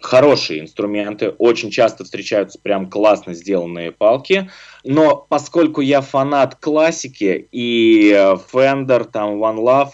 [0.02, 4.50] хорошие инструменты, очень часто встречаются прям классно сделанные палки,
[4.84, 8.12] но поскольку я фанат классики и
[8.52, 9.90] Fender, там One Love,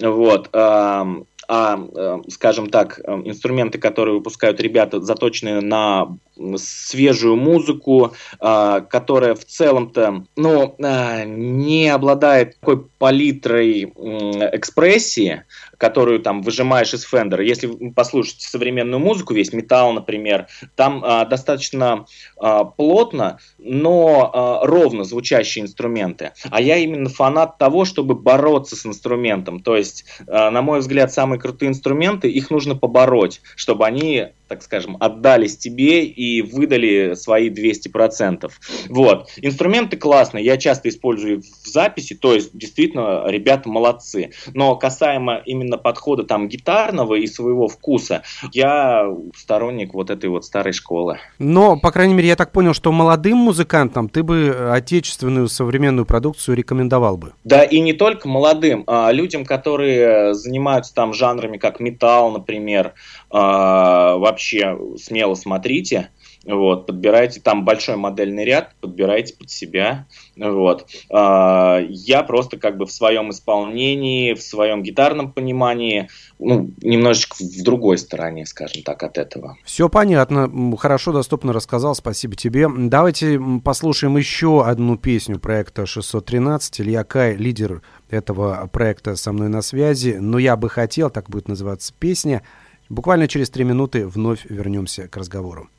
[0.00, 6.16] вот, эм, а, э, скажем так, э, инструменты, которые выпускают ребята, заточены на
[6.56, 15.44] свежую музыку, а, которая в целом-то ну, а, не обладает такой палитрой экспрессии,
[15.80, 17.42] которую там выжимаешь из фендера.
[17.42, 22.04] Если послушать современную музыку, весь металл, например, там а, достаточно
[22.36, 26.32] а, плотно, но а, ровно звучащие инструменты.
[26.50, 29.60] А я именно фанат того, чтобы бороться с инструментом.
[29.60, 34.64] То есть, а, на мой взгляд, самые крутые инструменты, их нужно побороть, чтобы они так
[34.64, 38.50] скажем, отдались тебе и выдали свои 200%.
[38.88, 39.28] Вот.
[39.36, 44.32] Инструменты классные, я часто использую в записи, то есть действительно ребята молодцы.
[44.52, 50.72] Но касаемо именно подхода там гитарного и своего вкуса, я сторонник вот этой вот старой
[50.72, 51.20] школы.
[51.38, 56.56] Но, по крайней мере, я так понял, что молодым музыкантам ты бы отечественную современную продукцию
[56.56, 57.34] рекомендовал бы.
[57.44, 62.94] Да, и не только молодым, а людям, которые занимаются там жанрами, как металл, например,
[63.30, 66.08] а, вообще смело смотрите,
[66.46, 70.86] вот, подбирайте, там большой модельный ряд, подбирайте под себя, вот.
[71.10, 77.62] А, я просто как бы в своем исполнении, в своем гитарном понимании, ну, немножечко в
[77.62, 79.58] другой стороне, скажем так, от этого.
[79.64, 82.66] Все понятно, хорошо, доступно рассказал, спасибо тебе.
[82.74, 86.80] Давайте послушаем еще одну песню проекта 613.
[86.80, 91.48] Илья Кай, лидер этого проекта со мной на связи, но я бы хотел, так будет
[91.48, 92.42] называться песня,
[92.90, 95.70] Буквально через три минуты вновь вернемся к разговору.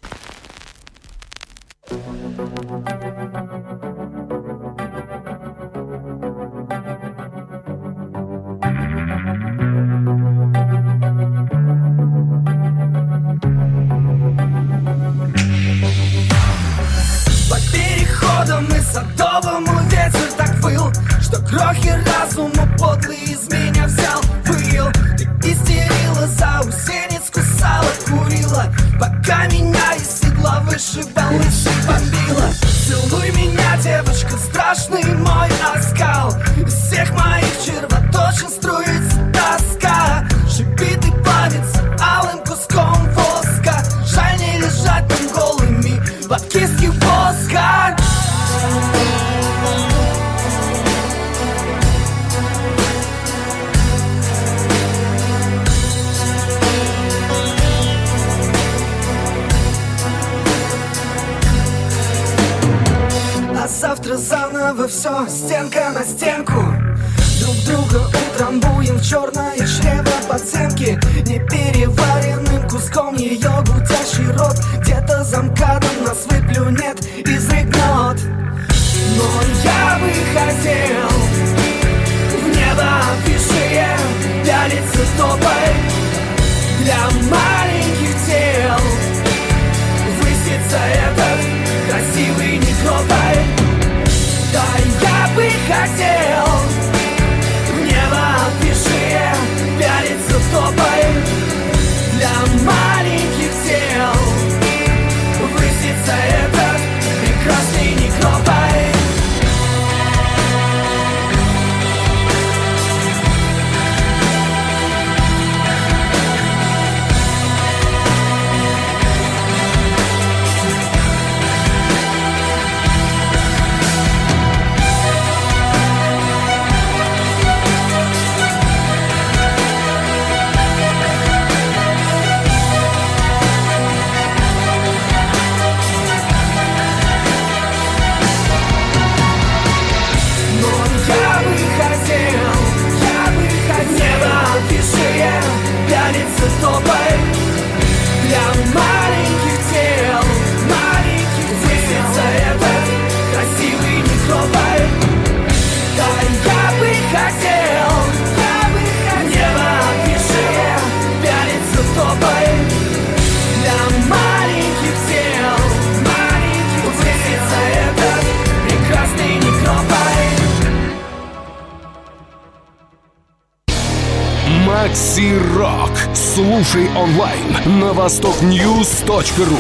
[178.12, 179.58] востокньюз.ру.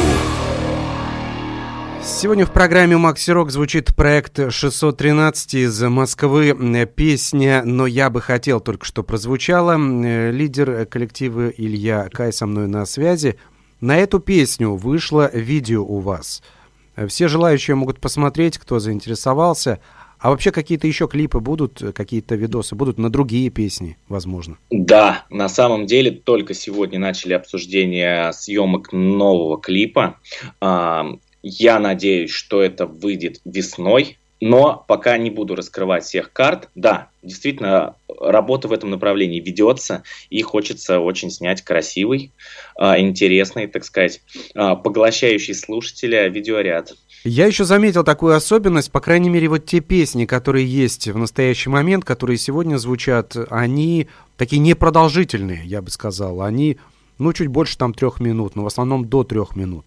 [2.03, 6.85] Сегодня в программе «Макси Рок» звучит проект 613 из Москвы.
[6.93, 9.77] Песня «Но я бы хотел» только что прозвучала.
[9.79, 13.39] Э, Лидер коллектива Илья Кай со мной на связи.
[13.79, 16.43] На эту песню вышло видео у вас.
[16.97, 19.79] Э, Все желающие могут посмотреть, кто заинтересовался.
[20.21, 24.57] А вообще какие-то еще клипы будут, э, какие-то видосы будут на другие песни, возможно?
[24.69, 30.19] Да, на самом деле только сегодня начали обсуждение съемок нового клипа.
[30.61, 31.07] А,
[31.43, 36.69] Я надеюсь, что это выйдет весной, но пока не буду раскрывать всех карт.
[36.75, 42.31] Да, действительно, работа в этом направлении ведется, и хочется очень снять красивый,
[42.75, 44.21] а, интересный, так сказать,
[44.53, 46.93] а, поглощающий слушателя видеоряд.
[47.23, 51.69] Я еще заметил такую особенность, по крайней мере, вот те песни, которые есть в настоящий
[51.69, 54.07] момент, которые сегодня звучат, они
[54.37, 56.41] такие непродолжительные, я бы сказал.
[56.41, 56.77] Они,
[57.19, 59.85] ну, чуть больше там трех минут, но в основном до трех минут.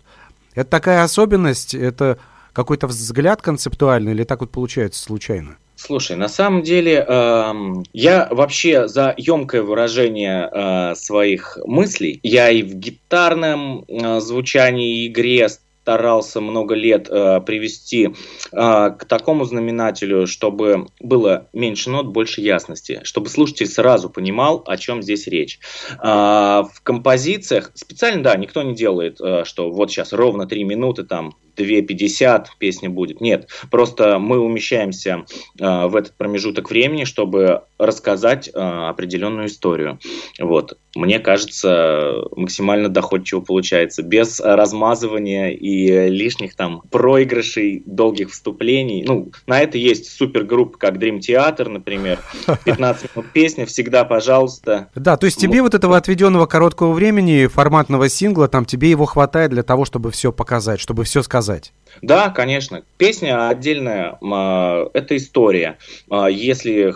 [0.54, 2.18] Это такая особенность, это
[2.52, 5.56] какой-то взгляд концептуальный или так вот получается случайно?
[5.76, 12.20] Слушай, на самом деле эм, я вообще за емкое выражение э, своих мыслей.
[12.22, 15.48] Я и в гитарном э, звучании и игре
[15.84, 18.10] старался много лет э, привести э,
[18.52, 25.02] к такому знаменателю, чтобы было меньше нот, больше ясности, чтобы слушатель сразу понимал, о чем
[25.02, 25.58] здесь речь.
[26.02, 31.04] Э, в композициях специально, да, никто не делает, э, что вот сейчас ровно 3 минуты,
[31.04, 33.20] там 2.50 песня будет.
[33.20, 35.24] Нет, просто мы умещаемся
[35.60, 39.98] э, в этот промежуток времени, чтобы рассказать э, определенную историю.
[40.40, 40.78] Вот.
[40.96, 45.73] Мне кажется, максимально доходчиво получается, без размазывания и
[46.08, 49.04] лишних там проигрышей, долгих вступлений.
[49.06, 52.20] Ну, на это есть супергруппы, как Dream Theater, например.
[52.64, 54.88] 15 минут песня, всегда, пожалуйста.
[54.94, 59.50] Да, то есть тебе вот этого отведенного короткого времени, форматного сингла, там тебе его хватает
[59.50, 61.72] для того, чтобы все показать, чтобы все сказать.
[62.02, 62.82] Да, конечно.
[62.96, 65.78] Песня отдельная, а, это история.
[66.10, 66.94] А, Если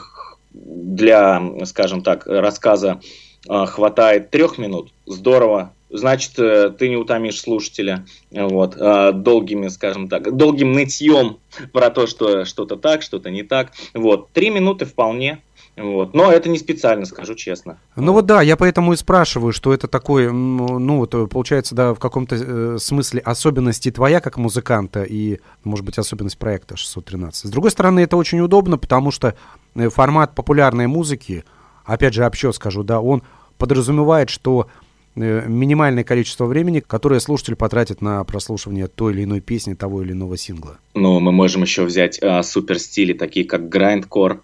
[0.53, 3.01] для, скажем так, рассказа
[3.49, 5.73] а, хватает трех минут, здорово.
[5.91, 11.39] Значит, э, ты не утомишь слушателя вот, а, долгими, скажем так, долгим нытьем
[11.73, 13.73] про то, что что-то так, что-то не так.
[13.95, 15.43] Вот, три минуты вполне.
[15.79, 16.13] Вот.
[16.13, 17.79] Но это не специально, скажу честно.
[17.95, 21.95] Ну вот да, я поэтому и спрашиваю, что это такое, ну вот э, получается, да,
[21.95, 27.47] в каком-то э, смысле особенности твоя как музыканта и, может быть, особенность проекта 613.
[27.47, 29.37] С другой стороны, это очень удобно, потому что
[29.77, 31.45] э, формат популярной музыки,
[31.85, 33.23] опять же, общо скажу, да, он
[33.57, 34.88] подразумевает, что э,
[35.19, 40.37] минимальное количество времени, которое слушатель потратит на прослушивание той или иной песни, того или иного
[40.37, 40.79] сингла.
[40.95, 44.43] Ну, мы можем еще взять а, супер стили, такие как грайндкор,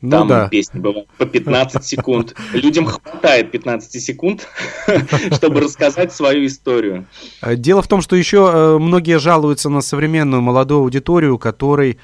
[0.00, 0.48] Ну Там да.
[0.48, 2.34] песни бывают по 15 секунд.
[2.52, 4.46] Людям хватает 15 секунд,
[5.32, 7.06] чтобы рассказать свою историю.
[7.42, 11.98] Э, Дело в том, что еще э, многие жалуются на современную молодую аудиторию, которой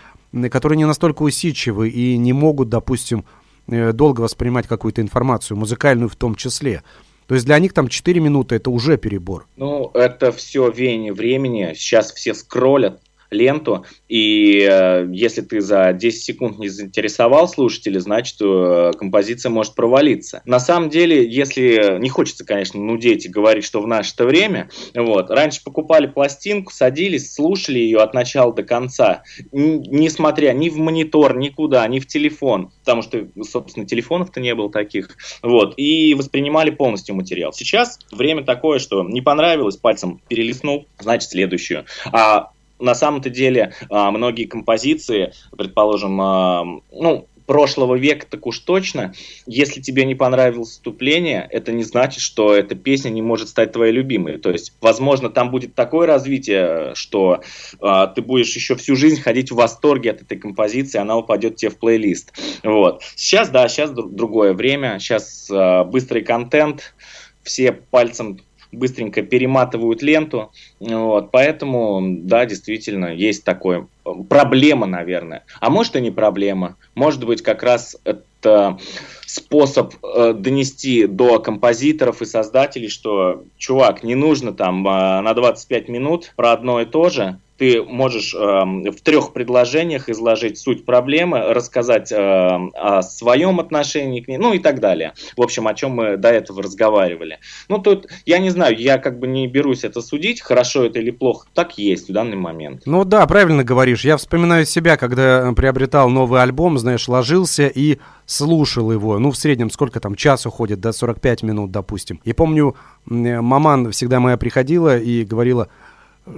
[0.50, 3.24] которые не настолько усидчивы и не могут, допустим,
[3.68, 6.82] э, долго воспринимать какую-то информацию, музыкальную в том числе.
[7.26, 9.46] То есть для них там 4 минуты это уже перебор.
[9.56, 11.72] Ну, это все веяние времени.
[11.74, 13.00] Сейчас все скроллят,
[13.34, 19.74] ленту, и э, если ты за 10 секунд не заинтересовал слушателя, значит, э, композиция может
[19.74, 20.42] провалиться.
[20.44, 25.30] На самом деле, если не хочется, конечно, нудеть и говорить, что в наше-то время, вот,
[25.30, 29.22] раньше покупали пластинку, садились, слушали ее от начала до конца,
[29.52, 34.70] не смотря ни в монитор, никуда, ни в телефон, потому что, собственно, телефонов-то не было
[34.70, 35.10] таких,
[35.42, 37.52] вот, и воспринимали полностью материал.
[37.52, 41.84] Сейчас время такое, что не понравилось, пальцем перелистнул, значит, следующую.
[42.12, 49.12] А на самом-то деле а, многие композиции, предположим, а, ну, прошлого века так уж точно,
[49.46, 53.92] если тебе не понравилось вступление, это не значит, что эта песня не может стать твоей
[53.92, 54.38] любимой.
[54.38, 57.42] То есть, возможно, там будет такое развитие, что
[57.80, 61.70] э, ты будешь еще всю жизнь ходить в восторге от этой композиции, она упадет тебе
[61.70, 62.32] в плейлист.
[62.62, 63.02] Вот.
[63.14, 66.94] Сейчас, да, сейчас другое время, сейчас э, быстрый контент,
[67.42, 68.38] все пальцем
[68.76, 70.52] быстренько перематывают ленту.
[70.80, 73.86] Вот, поэтому, да, действительно, есть такое.
[74.28, 75.44] Проблема, наверное.
[75.60, 76.76] А может и не проблема.
[76.94, 78.78] Может быть, как раз это
[79.26, 85.88] способ э, донести до композиторов и создателей, что, чувак, не нужно там э, на 25
[85.88, 91.52] минут про одно и то же, ты можешь э, в трех предложениях изложить суть проблемы,
[91.52, 95.12] рассказать э, о своем отношении к ней, ну и так далее.
[95.36, 97.38] В общем, о чем мы до этого разговаривали.
[97.68, 101.10] Ну, тут, я не знаю, я как бы не берусь это судить, хорошо это или
[101.10, 102.82] плохо, так есть в данный момент.
[102.86, 104.04] Ну да, правильно говоришь.
[104.04, 109.18] Я вспоминаю себя, когда приобретал новый альбом, знаешь, ложился и слушал его.
[109.18, 112.20] Ну, в среднем сколько там, час уходит, до 45 минут, допустим.
[112.24, 112.74] И помню,
[113.06, 115.68] маман всегда моя приходила и говорила,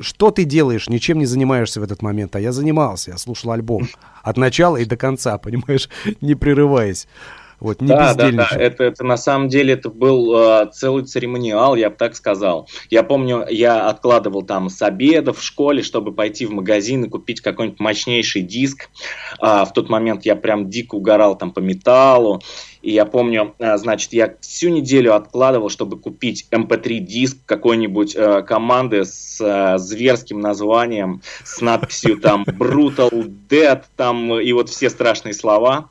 [0.01, 3.89] что ты делаешь, ничем не занимаешься в этот момент, а я занимался, я слушал альбом
[4.23, 5.89] от начала и до конца, понимаешь,
[6.21, 7.07] не прерываясь.
[7.59, 11.75] Вот, не да, да, да, это, это на самом деле это был э, целый церемониал,
[11.75, 12.69] я бы так сказал.
[12.91, 17.41] Я помню, я откладывал там с обеда в школе, чтобы пойти в магазин и купить
[17.41, 18.91] какой-нибудь мощнейший диск.
[19.41, 22.43] А, в тот момент я прям дико угорал там по металлу.
[22.83, 28.15] И я помню, э, значит, я всю неделю откладывал, чтобы купить MP3 эм диск какой-нибудь
[28.15, 34.91] э, команды с э, зверским названием, с надписью там Brutal Dead, там и вот все
[34.91, 35.89] страшные слова.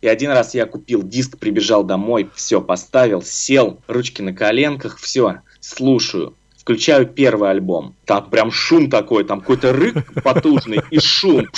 [0.00, 5.40] И один раз я купил диск, прибежал домой, все, поставил, сел, ручки на коленках, все,
[5.60, 6.34] слушаю.
[6.56, 7.94] Включаю первый альбом.
[8.04, 11.48] Там прям шум такой, там какой-то рык потужный и шум.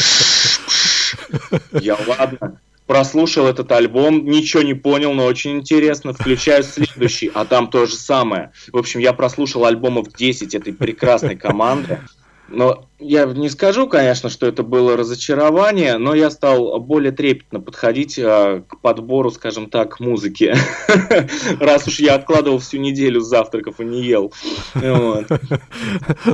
[1.72, 6.12] Я ладно, прослушал этот альбом, ничего не понял, но очень интересно.
[6.12, 8.52] Включаю следующий, а там то же самое.
[8.72, 12.00] В общем, я прослушал альбомов 10 этой прекрасной команды.
[12.48, 18.18] Но я не скажу, конечно, что это было разочарование, но я стал более трепетно подходить
[18.18, 20.54] э, к подбору, скажем так, музыки.
[21.60, 24.32] Раз уж я откладывал всю неделю завтраков и не ел.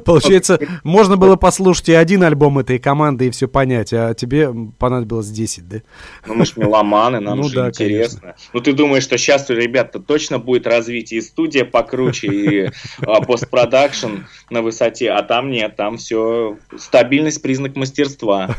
[0.04, 5.28] Получается, можно было послушать и один альбом этой команды и все понять, а тебе понадобилось
[5.28, 5.82] 10, да?
[6.26, 8.34] Ну мы ж меломаны, нам ну, же интересно.
[8.52, 12.70] Ну ты думаешь, что сейчас у ребят-то точно будет развитие и студия покруче, и
[13.02, 18.54] а, постпродакшн на высоте, а там нет, там все стабильность признак мастерства.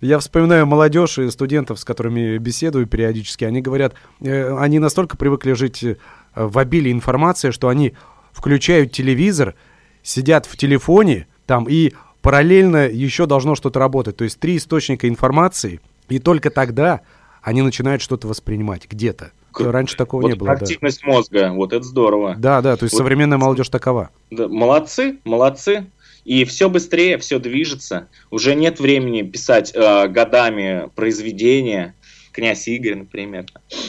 [0.00, 3.44] Я вспоминаю молодежь и студентов, с которыми беседую периодически.
[3.44, 5.96] Они говорят, э, они настолько привыкли жить э,
[6.34, 7.94] в обилии информации, что они
[8.32, 9.54] включают телевизор,
[10.02, 11.92] сидят в телефоне там и
[12.22, 14.16] параллельно еще должно что-то работать.
[14.16, 17.00] То есть три источника информации, и только тогда
[17.42, 19.32] они начинают что-то воспринимать где-то.
[19.58, 20.52] Раньше такого вот не было.
[20.52, 21.08] Активность да.
[21.08, 22.34] мозга, вот это здорово.
[22.38, 24.10] Да, да, то есть вот, современная молодежь такова.
[24.30, 25.86] Да, молодцы, молодцы.
[26.24, 28.08] И все быстрее, все движется.
[28.30, 31.94] Уже нет времени писать э, годами произведения,
[32.32, 33.46] князь Игорь, например.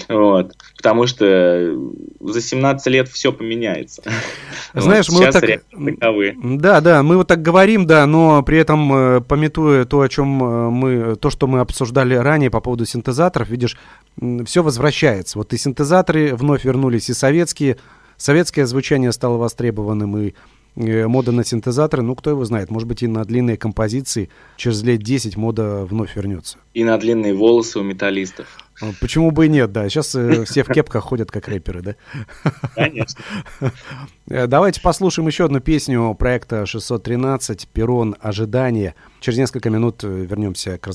[0.10, 0.54] Вот.
[0.78, 1.76] Потому что
[2.20, 4.04] за 17 лет все поменяется.
[4.74, 5.62] Знаешь, вот, мы вот так...
[6.00, 6.36] Таковы.
[6.44, 10.44] Да, да, мы вот так говорим, да, но при этом, э, пометуя то, о чем
[10.44, 13.78] э, мы, то, что мы обсуждали ранее по поводу синтезаторов, видишь,
[14.46, 15.38] все возвращается.
[15.38, 17.78] Вот и синтезаторы вновь вернулись, и советские,
[18.18, 20.34] советское звучание стало востребованным, и
[20.76, 25.02] мода на синтезаторы, ну, кто его знает, может быть, и на длинные композиции через лет
[25.02, 26.58] 10 мода вновь вернется.
[26.74, 28.48] И на длинные волосы у металлистов.
[28.82, 29.88] А, почему бы и нет, да.
[29.90, 31.96] Сейчас э, все в кепках ходят как рэперы, да?
[32.76, 33.22] Конечно.
[34.28, 38.16] Э, давайте послушаем еще одну песню проекта 613 «Перрон.
[38.20, 38.96] Ожидание».
[39.20, 40.88] Через несколько минут вернемся к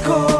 [0.00, 0.39] разговору.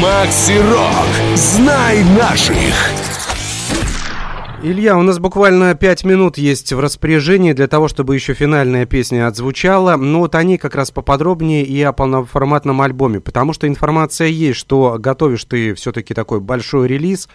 [0.00, 1.36] Макси Рок.
[1.36, 2.56] Знай наших.
[4.62, 9.26] Илья, у нас буквально пять минут есть в распоряжении для того, чтобы еще финальная песня
[9.26, 9.96] отзвучала.
[9.96, 14.96] Но вот они как раз поподробнее и о полноформатном альбоме, потому что информация есть, что
[14.98, 17.28] готовишь ты все-таки такой большой релиз.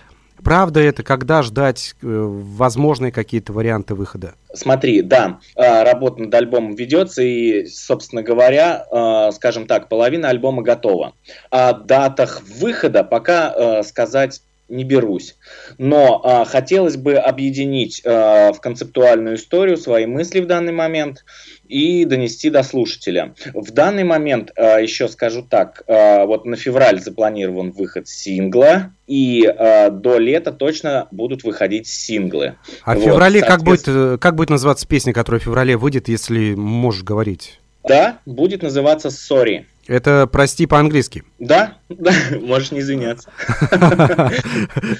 [0.44, 4.34] Правда это, когда ждать э, возможные какие-то варианты выхода?
[4.54, 10.62] Смотри, да, а, работа над альбомом ведется, и, собственно говоря, а, скажем так, половина альбома
[10.62, 11.14] готова.
[11.50, 14.42] О датах выхода пока а, сказать
[14.74, 15.36] не берусь.
[15.78, 21.24] Но а, хотелось бы объединить а, в концептуальную историю свои мысли в данный момент
[21.68, 23.36] и донести до слушателя.
[23.54, 29.46] В данный момент, а, еще скажу так, а, вот на февраль запланирован выход сингла, и
[29.46, 32.56] а, до лета точно будут выходить синглы.
[32.84, 36.08] А в вот, феврале как, будет, э, как будет называться песня, которая в феврале выйдет,
[36.08, 37.60] если можешь говорить?
[37.84, 39.66] Да, будет называться «Sorry».
[39.88, 41.24] Это прости по-английски.
[41.40, 43.30] Да, да, можешь не извиняться.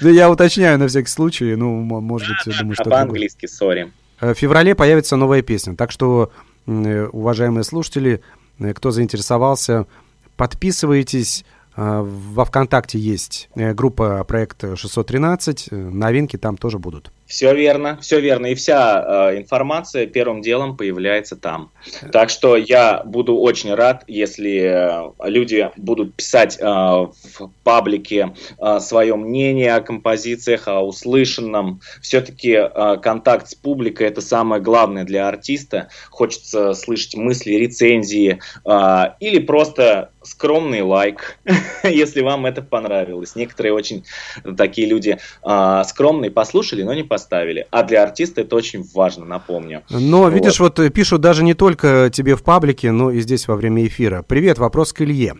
[0.02, 2.90] Да я уточняю на всякий случай, ну, может быть, думаю, что...
[2.90, 3.90] По-английски, сори.
[4.20, 6.30] Э, в феврале появится новая песня, так что,
[6.66, 8.20] э, уважаемые слушатели,
[8.58, 9.86] э, кто заинтересовался,
[10.36, 11.44] подписывайтесь,
[11.76, 17.10] во ВКонтакте есть группа проект 613, новинки там тоже будут.
[17.26, 18.46] Все верно, все верно.
[18.46, 21.70] И вся э, информация первым делом появляется там.
[22.12, 28.78] Так что я буду очень рад, если э, люди будут писать э, в паблике э,
[28.80, 31.80] свое мнение о композициях, о услышанном.
[32.02, 35.88] Все-таки э, контакт с публикой это самое главное для артиста.
[36.10, 41.38] Хочется слышать мысли, рецензии э, или просто скромный лайк,
[41.84, 43.36] если вам это понравилось.
[43.36, 44.04] Некоторые очень
[44.56, 47.66] такие люди э, скромные послушали, но не поставили.
[47.70, 49.82] А для артиста это очень важно, напомню.
[49.90, 50.32] Но, вот.
[50.32, 54.22] видишь, вот пишут даже не только тебе в паблике, но и здесь во время эфира.
[54.26, 55.34] Привет, вопрос к Илье.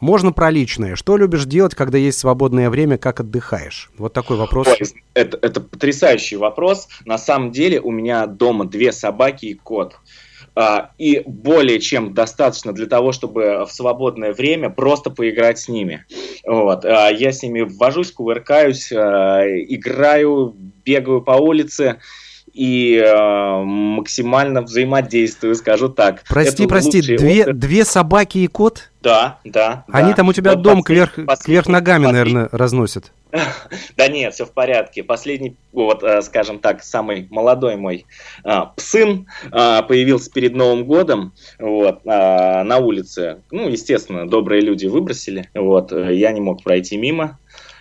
[0.00, 0.94] Можно про личное.
[0.94, 3.90] Что любишь делать, когда есть свободное время, как отдыхаешь?
[3.98, 4.68] Вот такой вопрос.
[4.68, 4.78] Ой,
[5.14, 6.88] это, это потрясающий вопрос.
[7.04, 9.98] На самом деле у меня дома две собаки и кот.
[10.60, 16.04] А, и более чем достаточно для того, чтобы в свободное время просто поиграть с ними.
[16.44, 16.84] Вот.
[16.84, 22.00] А, я с ними ввожусь, кувыркаюсь, а, играю, бегаю по улице
[22.58, 26.24] и э, максимально взаимодействую, скажу так.
[26.28, 28.90] Прости, Это прости, две, две собаки и кот?
[29.00, 29.84] Да, да.
[29.92, 30.16] Они да.
[30.16, 32.12] там у тебя вот дом кверх, кверх ногами, последний.
[32.12, 33.12] наверное, разносят.
[33.96, 35.04] Да нет, все в порядке.
[35.04, 38.06] Последний, вот, э, скажем так, самый молодой мой
[38.42, 43.42] а, сын а, появился перед Новым годом вот, а, на улице.
[43.52, 45.48] Ну, естественно, добрые люди выбросили.
[45.54, 47.38] Вот, э, я не мог пройти мимо.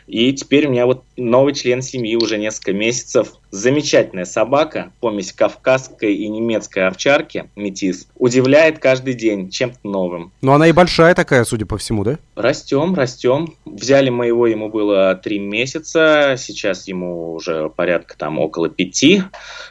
[0.07, 3.33] И теперь у меня вот новый член семьи уже несколько месяцев.
[3.51, 10.33] Замечательная собака, помесь кавказской и немецкой овчарки, метис, удивляет каждый день чем-то новым.
[10.41, 12.19] Но она и большая такая, судя по всему, да?
[12.35, 13.55] Растем, растем.
[13.65, 19.23] Взяли мы его, ему было три месяца, сейчас ему уже порядка там около пяти.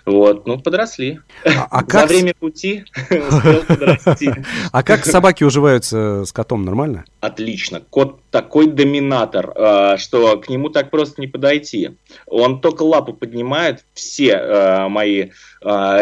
[0.06, 1.20] Вот, ну, подросли.
[1.44, 2.08] А, а как...
[2.08, 4.30] За время пути успел подрасти.
[4.72, 7.04] А как собаки уживаются с котом, нормально?
[7.20, 7.80] Отлично.
[7.90, 11.96] Кот такой доминатор, э, что к нему так просто не подойти.
[12.26, 15.28] Он только лапу поднимает, все э, мои э,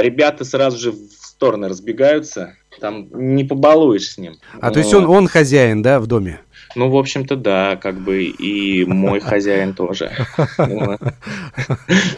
[0.01, 4.37] ребята сразу же в стороны разбегаются, там не побалуешь с ним.
[4.61, 6.41] А то есть он, он хозяин, да, в доме?
[6.75, 10.11] Ну, в общем-то, да, как бы и мой хозяин тоже.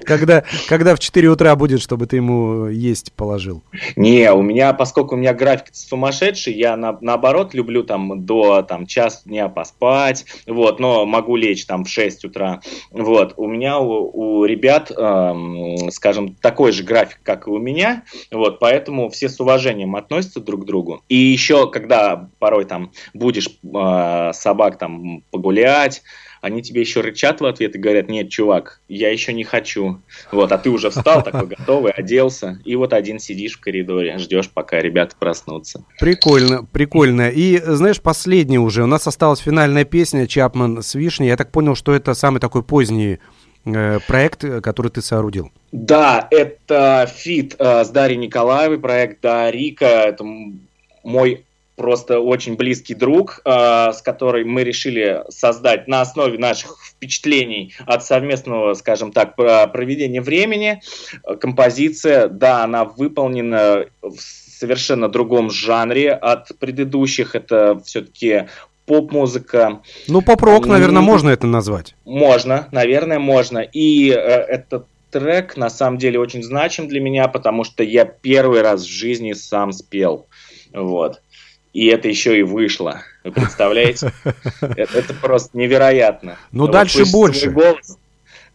[0.04, 3.62] Когда, когда в 4 утра будет, чтобы ты ему есть положил?
[3.96, 8.86] Не, у меня, поскольку у меня график сумасшедший, я на, наоборот люблю там до там,
[8.86, 12.60] час дня поспать, вот, но могу лечь там в 6 утра.
[12.90, 18.04] Вот, у меня у, у ребят, эм, скажем, такой же график, как и у меня,
[18.30, 21.02] вот, поэтому все с уважением относятся друг другу.
[21.08, 26.02] И еще, когда порой там будешь э, собак там погулять,
[26.40, 30.00] они тебе еще рычат в ответ и говорят, нет, чувак, я еще не хочу.
[30.30, 34.48] Вот, а ты уже встал такой готовый, оделся, и вот один сидишь в коридоре, ждешь,
[34.50, 35.84] пока ребята проснутся.
[35.98, 37.30] Прикольно, прикольно.
[37.30, 41.28] И, знаешь, последний уже, у нас осталась финальная песня «Чапман с вишней».
[41.28, 43.18] Я так понял, что это самый такой поздний
[44.06, 45.50] проект, который ты соорудил.
[45.72, 50.24] Да, это фит э, с Дарьей Николаевой, проект Дарика, это
[51.02, 51.44] мой
[51.74, 58.04] просто очень близкий друг, э, с которой мы решили создать на основе наших впечатлений от
[58.04, 60.80] совместного, скажем так, проведения времени.
[61.40, 64.16] Композиция, да, она выполнена в
[64.58, 67.34] совершенно другом жанре от предыдущих.
[67.34, 68.46] Это все-таки
[68.86, 69.82] поп-музыка.
[70.08, 71.94] Ну, поп-рок, наверное, можно это назвать.
[72.04, 73.58] Можно, наверное, можно.
[73.58, 78.62] И э, этот трек на самом деле очень значим для меня, потому что я первый
[78.62, 80.26] раз в жизни сам спел.
[80.72, 81.20] Вот
[81.76, 83.02] и это еще и вышло.
[83.22, 84.10] Вы представляете?
[84.62, 86.38] Это просто невероятно.
[86.50, 87.54] Ну, дальше больше.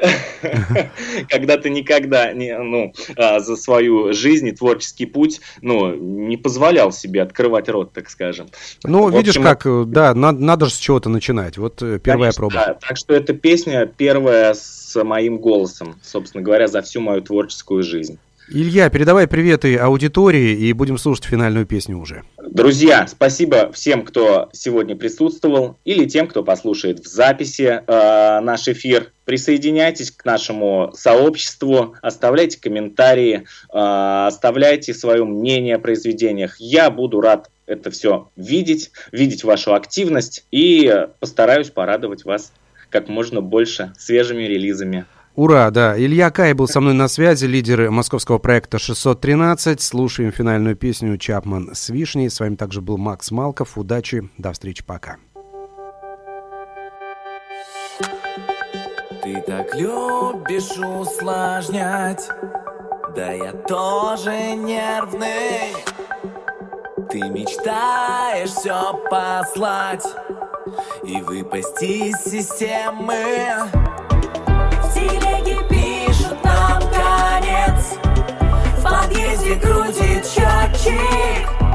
[1.30, 6.92] когда ты никогда не, ну, а, за свою жизнь и творческий путь ну, не позволял
[6.92, 8.48] себе открывать рот, так скажем.
[8.84, 11.58] Ну, в видишь, общем, как, да, надо, надо же с чего-то начинать.
[11.58, 12.54] Вот э, первая конечно, проба.
[12.54, 12.78] Да.
[12.88, 18.20] Так что эта песня первая с моим голосом, собственно говоря, за всю мою творческую жизнь.
[18.54, 22.24] Илья, передавай приветы аудитории и будем слушать финальную песню уже.
[22.38, 29.14] Друзья, спасибо всем, кто сегодня присутствовал или тем, кто послушает в записи э, наш эфир.
[29.24, 36.58] Присоединяйтесь к нашему сообществу, оставляйте комментарии, э, оставляйте свое мнение о произведениях.
[36.60, 42.52] Я буду рад это все видеть, видеть вашу активность и постараюсь порадовать вас
[42.90, 45.06] как можно больше свежими релизами.
[45.36, 45.98] Ура, да.
[45.98, 49.82] Илья Кай был со мной на связи, лидер московского проекта 613.
[49.82, 52.30] Слушаем финальную песню «Чапман с вишней».
[52.30, 53.78] С вами также был Макс Малков.
[53.78, 55.16] Удачи, до встречи, пока.
[59.24, 62.28] Ты так любишь усложнять,
[63.16, 65.74] да я тоже нервный.
[67.10, 70.06] Ты мечтаешь все послать
[71.06, 73.70] и выпасть из системы
[79.12, 81.71] подъезде крутит счетчик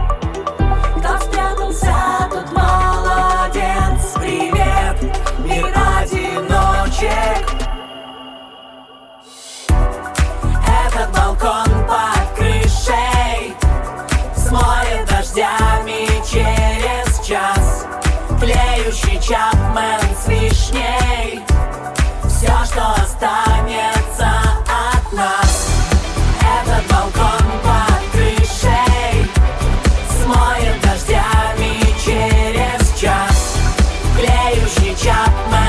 [34.96, 35.65] chop my